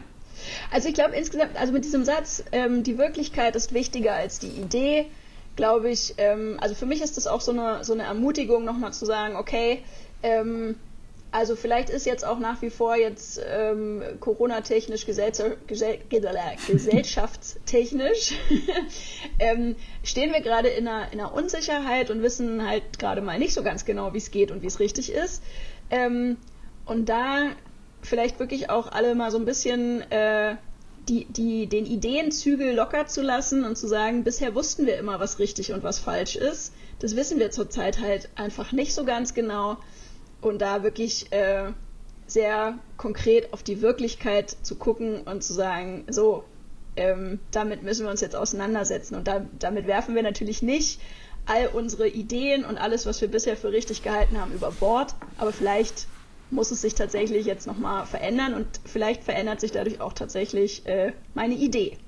Also 0.71 0.89
ich 0.89 0.95
glaube 0.95 1.15
insgesamt, 1.15 1.57
also 1.59 1.73
mit 1.73 1.85
diesem 1.85 2.05
Satz, 2.05 2.45
ähm, 2.53 2.83
die 2.83 2.99
Wirklichkeit 2.99 3.57
ist 3.57 3.73
wichtiger 3.73 4.15
als 4.15 4.39
die 4.39 4.49
Idee, 4.49 5.07
glaube 5.57 5.91
ich, 5.91 6.15
ähm, 6.19 6.57
also 6.61 6.75
für 6.75 6.87
mich 6.87 7.01
ist 7.01 7.17
das 7.17 7.27
auch 7.27 7.41
so 7.41 7.53
eine, 7.53 7.85
so 7.85 7.93
eine 7.93 8.03
Ermutigung, 8.03 8.65
nochmal 8.65 8.93
zu 8.93 9.07
sagen, 9.07 9.37
okay, 9.37 9.83
ähm, 10.23 10.77
Also 11.35 11.57
vielleicht 11.57 11.91
ist 11.91 12.07
jetzt 12.07 12.25
auch 12.25 12.39
nach 12.39 12.63
wie 12.63 12.71
vor 12.71 12.95
jetzt 12.95 13.41
ähm, 13.45 14.01
Corona-technisch, 14.21 15.05
gesell 15.05 15.33
gesell 15.67 15.99
gesellschaftstechnisch, 16.09 18.35
ähm, 19.41 19.75
stehen 20.05 20.33
wir 20.33 20.43
gerade 20.43 20.69
in 20.69 20.87
einer, 20.87 21.13
in 21.13 21.19
einer 21.19 21.35
Unsicherheit 21.35 22.13
und 22.13 22.23
wissen 22.23 22.65
halt 22.65 23.01
gerade 23.01 23.21
mal 23.21 23.41
nicht 23.41 23.53
so 23.53 23.65
ganz 23.65 23.85
genau, 23.85 24.15
wie 24.15 24.19
es 24.19 24.31
geht 24.31 24.53
und 24.53 24.63
wie 24.63 24.69
es 24.69 24.79
richtig 24.79 25.11
ist. 25.11 25.43
Ähm, 25.91 26.37
und 26.87 27.09
da 27.09 27.49
vielleicht 28.01 28.39
wirklich 28.39 28.71
auch 28.71 28.93
alle 28.93 29.17
mal 29.17 29.33
so 29.33 29.39
ein 29.39 29.45
bisschen 29.45 30.09
äh, 30.13 30.55
die, 31.09 31.25
die, 31.25 31.67
den 31.67 31.85
Ideenzügel 31.85 32.77
locker 32.77 33.09
zu 33.09 33.23
lassen 33.23 33.65
und 33.65 33.77
zu 33.77 33.89
sagen, 33.89 34.23
bisher 34.23 34.55
wussten 34.55 34.87
wir 34.87 34.99
immer, 34.99 35.19
was 35.19 35.41
richtig 35.41 35.73
und 35.73 35.83
was 35.83 35.99
falsch 35.99 36.37
ist. 36.37 36.73
Das 37.01 37.17
wissen 37.17 37.41
wir 37.41 37.51
zurzeit 37.51 38.01
halt 38.01 38.29
einfach 38.37 38.71
nicht 38.71 38.95
so 38.95 39.05
ganz 39.05 39.35
genau 39.35 39.79
und 40.45 40.61
da 40.61 40.83
wirklich 40.83 41.33
äh, 41.33 41.73
sehr 42.27 42.79
konkret 42.97 43.53
auf 43.53 43.63
die 43.63 43.83
Wirklichkeit 43.83 44.57
zu 44.63 44.77
gucken 44.77 45.23
und 45.23 45.43
zu 45.43 45.53
sagen, 45.53 46.05
so, 46.09 46.45
ähm, 46.97 47.41
damit 47.51 47.83
müssen 47.83 48.05
wir 48.05 48.11
uns 48.11 48.21
jetzt 48.21 48.37
auseinandersetzen. 48.37 49.15
Und 49.15 49.29
da, 49.29 49.45
damit 49.59 49.87
werfen 49.87 50.15
wir 50.15 50.23
natürlich 50.23 50.63
nicht 50.63 51.01
all 51.47 51.69
unsere 51.69 52.09
Ideen 52.09 52.65
und 52.65 52.79
alles, 52.79 53.05
was 53.07 53.21
wir 53.21 53.29
bisher 53.29 53.57
für 53.57 53.73
richtig 53.73 54.03
gehalten 54.03 54.41
haben, 54.41 54.53
über 54.53 54.71
Bord. 54.71 55.15
Aber 55.39 55.53
vielleicht 55.53 56.07
muss 56.51 56.71
es 56.71 56.81
sich 56.81 56.95
tatsächlich 56.95 57.47
jetzt 57.47 57.67
nochmal 57.67 58.07
verändern 58.07 58.55
und 58.55 58.67
vielleicht 58.85 59.25
verändert 59.25 59.61
sich 59.61 59.73
dadurch 59.73 60.01
auch 60.01 60.13
tatsächlich 60.13 60.87
äh, 60.87 61.13
meine 61.35 61.55
Idee. 61.55 61.99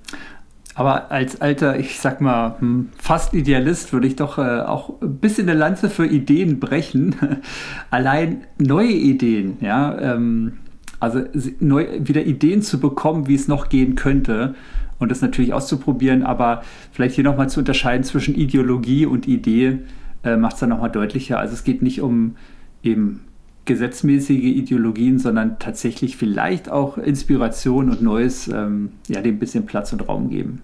Aber 0.79 1.11
als 1.11 1.41
alter, 1.41 1.79
ich 1.79 1.99
sag 1.99 2.21
mal, 2.21 2.57
hm, 2.59 2.91
fast 2.99 3.33
Idealist 3.33 3.95
würde 3.95 4.07
ich 4.07 4.15
doch 4.15 4.37
äh, 4.37 4.61
auch 4.61 5.01
ein 5.01 5.17
bisschen 5.17 5.49
eine 5.49 5.59
Lanze 5.59 5.89
für 5.89 6.07
Ideen 6.07 6.61
brechen. 6.61 7.17
Allein 7.91 8.43
neue 8.59 8.93
Ideen, 8.93 9.57
ja, 9.63 9.99
ähm, 9.99 10.59
also 11.01 11.23
neu, 11.61 11.87
wieder 12.01 12.27
Ideen 12.27 12.61
zu 12.61 12.79
bekommen, 12.79 13.27
wie 13.27 13.35
es 13.35 13.49
noch 13.49 13.71
gehen 13.71 13.95
könnte 13.95 14.55
und 14.99 15.11
das 15.11 15.23
natürlich 15.23 15.55
auszuprobieren, 15.55 16.23
aber 16.23 16.63
vielleicht 16.93 17.15
hier 17.15 17.25
nochmal 17.25 17.49
zu 17.49 17.61
unterscheiden 17.61 18.05
zwischen 18.05 18.35
Ideologie 18.35 19.07
und 19.07 19.27
Idee 19.27 19.79
äh, 20.25 20.37
macht 20.37 20.55
es 20.55 20.61
dann 20.61 20.69
nochmal 20.69 20.91
deutlicher. 20.91 21.39
Also 21.39 21.55
es 21.55 21.65
geht 21.65 21.81
nicht 21.81 22.03
um 22.03 22.37
eben 22.83 23.26
gesetzmäßige 23.67 24.45
Ideologien, 24.45 25.19
sondern 25.19 25.59
tatsächlich 25.59 26.17
vielleicht 26.17 26.71
auch 26.71 26.97
Inspiration 26.99 27.91
und 27.91 28.01
Neues, 28.01 28.49
ähm, 28.49 28.93
ja, 29.09 29.21
dem 29.21 29.37
ein 29.37 29.39
bisschen 29.39 29.67
Platz 29.67 29.93
und 29.93 30.09
Raum 30.09 30.31
geben. 30.31 30.63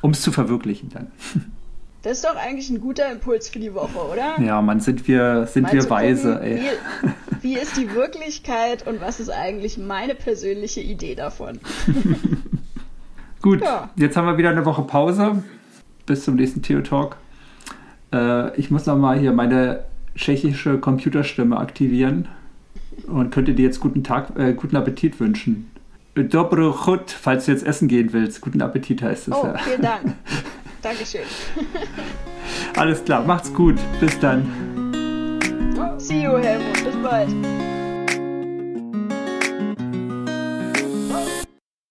Um 0.00 0.10
es 0.10 0.22
zu 0.22 0.32
verwirklichen 0.32 0.90
dann. 0.92 1.06
Das 2.02 2.18
ist 2.18 2.24
doch 2.26 2.36
eigentlich 2.36 2.68
ein 2.68 2.82
guter 2.82 3.10
Impuls 3.10 3.48
für 3.48 3.58
die 3.58 3.72
Woche, 3.72 3.98
oder? 4.12 4.38
Ja, 4.38 4.60
man 4.60 4.78
sind 4.78 5.08
wir, 5.08 5.46
sind 5.46 5.72
wir 5.72 5.88
weise. 5.88 6.34
Gucken, 6.34 6.58
wie, 7.40 7.42
wie 7.42 7.54
ist 7.54 7.78
die 7.78 7.94
Wirklichkeit 7.94 8.86
und 8.86 9.00
was 9.00 9.20
ist 9.20 9.30
eigentlich 9.30 9.78
meine 9.78 10.14
persönliche 10.14 10.82
Idee 10.82 11.14
davon? 11.14 11.60
Gut, 13.40 13.62
ja. 13.62 13.88
jetzt 13.96 14.18
haben 14.18 14.26
wir 14.26 14.36
wieder 14.36 14.50
eine 14.50 14.66
Woche 14.66 14.82
Pause. 14.82 15.42
Bis 16.04 16.24
zum 16.24 16.34
nächsten 16.34 16.60
Theo 16.60 16.82
Talk. 16.82 17.16
Äh, 18.12 18.54
ich 18.60 18.70
muss 18.70 18.84
noch 18.84 18.98
mal 18.98 19.18
hier 19.18 19.32
meine 19.32 19.84
tschechische 20.14 20.78
Computerstimme 20.78 21.56
aktivieren 21.56 22.28
und 23.06 23.30
könnte 23.30 23.54
dir 23.54 23.64
jetzt 23.64 23.80
guten 23.80 24.04
Tag, 24.04 24.38
äh, 24.38 24.54
guten 24.54 24.76
Appetit 24.76 25.18
wünschen. 25.20 25.70
Dobro 26.14 26.72
chut, 26.72 27.10
falls 27.10 27.46
du 27.46 27.52
jetzt 27.52 27.66
essen 27.66 27.88
gehen 27.88 28.12
willst. 28.12 28.40
Guten 28.40 28.62
Appetit 28.62 29.02
heißt 29.02 29.28
es. 29.28 29.34
Oh, 29.34 29.46
ja. 29.46 29.58
vielen 29.58 29.82
Dank. 29.82 30.14
Dankeschön. 30.82 31.22
Alles 32.76 33.04
klar, 33.04 33.24
macht's 33.24 33.52
gut. 33.52 33.76
Bis 34.00 34.18
dann. 34.20 34.44
See 35.98 36.22
you, 36.22 36.36
Helmut. 36.36 36.84
Bis 36.84 36.96
bald. 37.02 37.73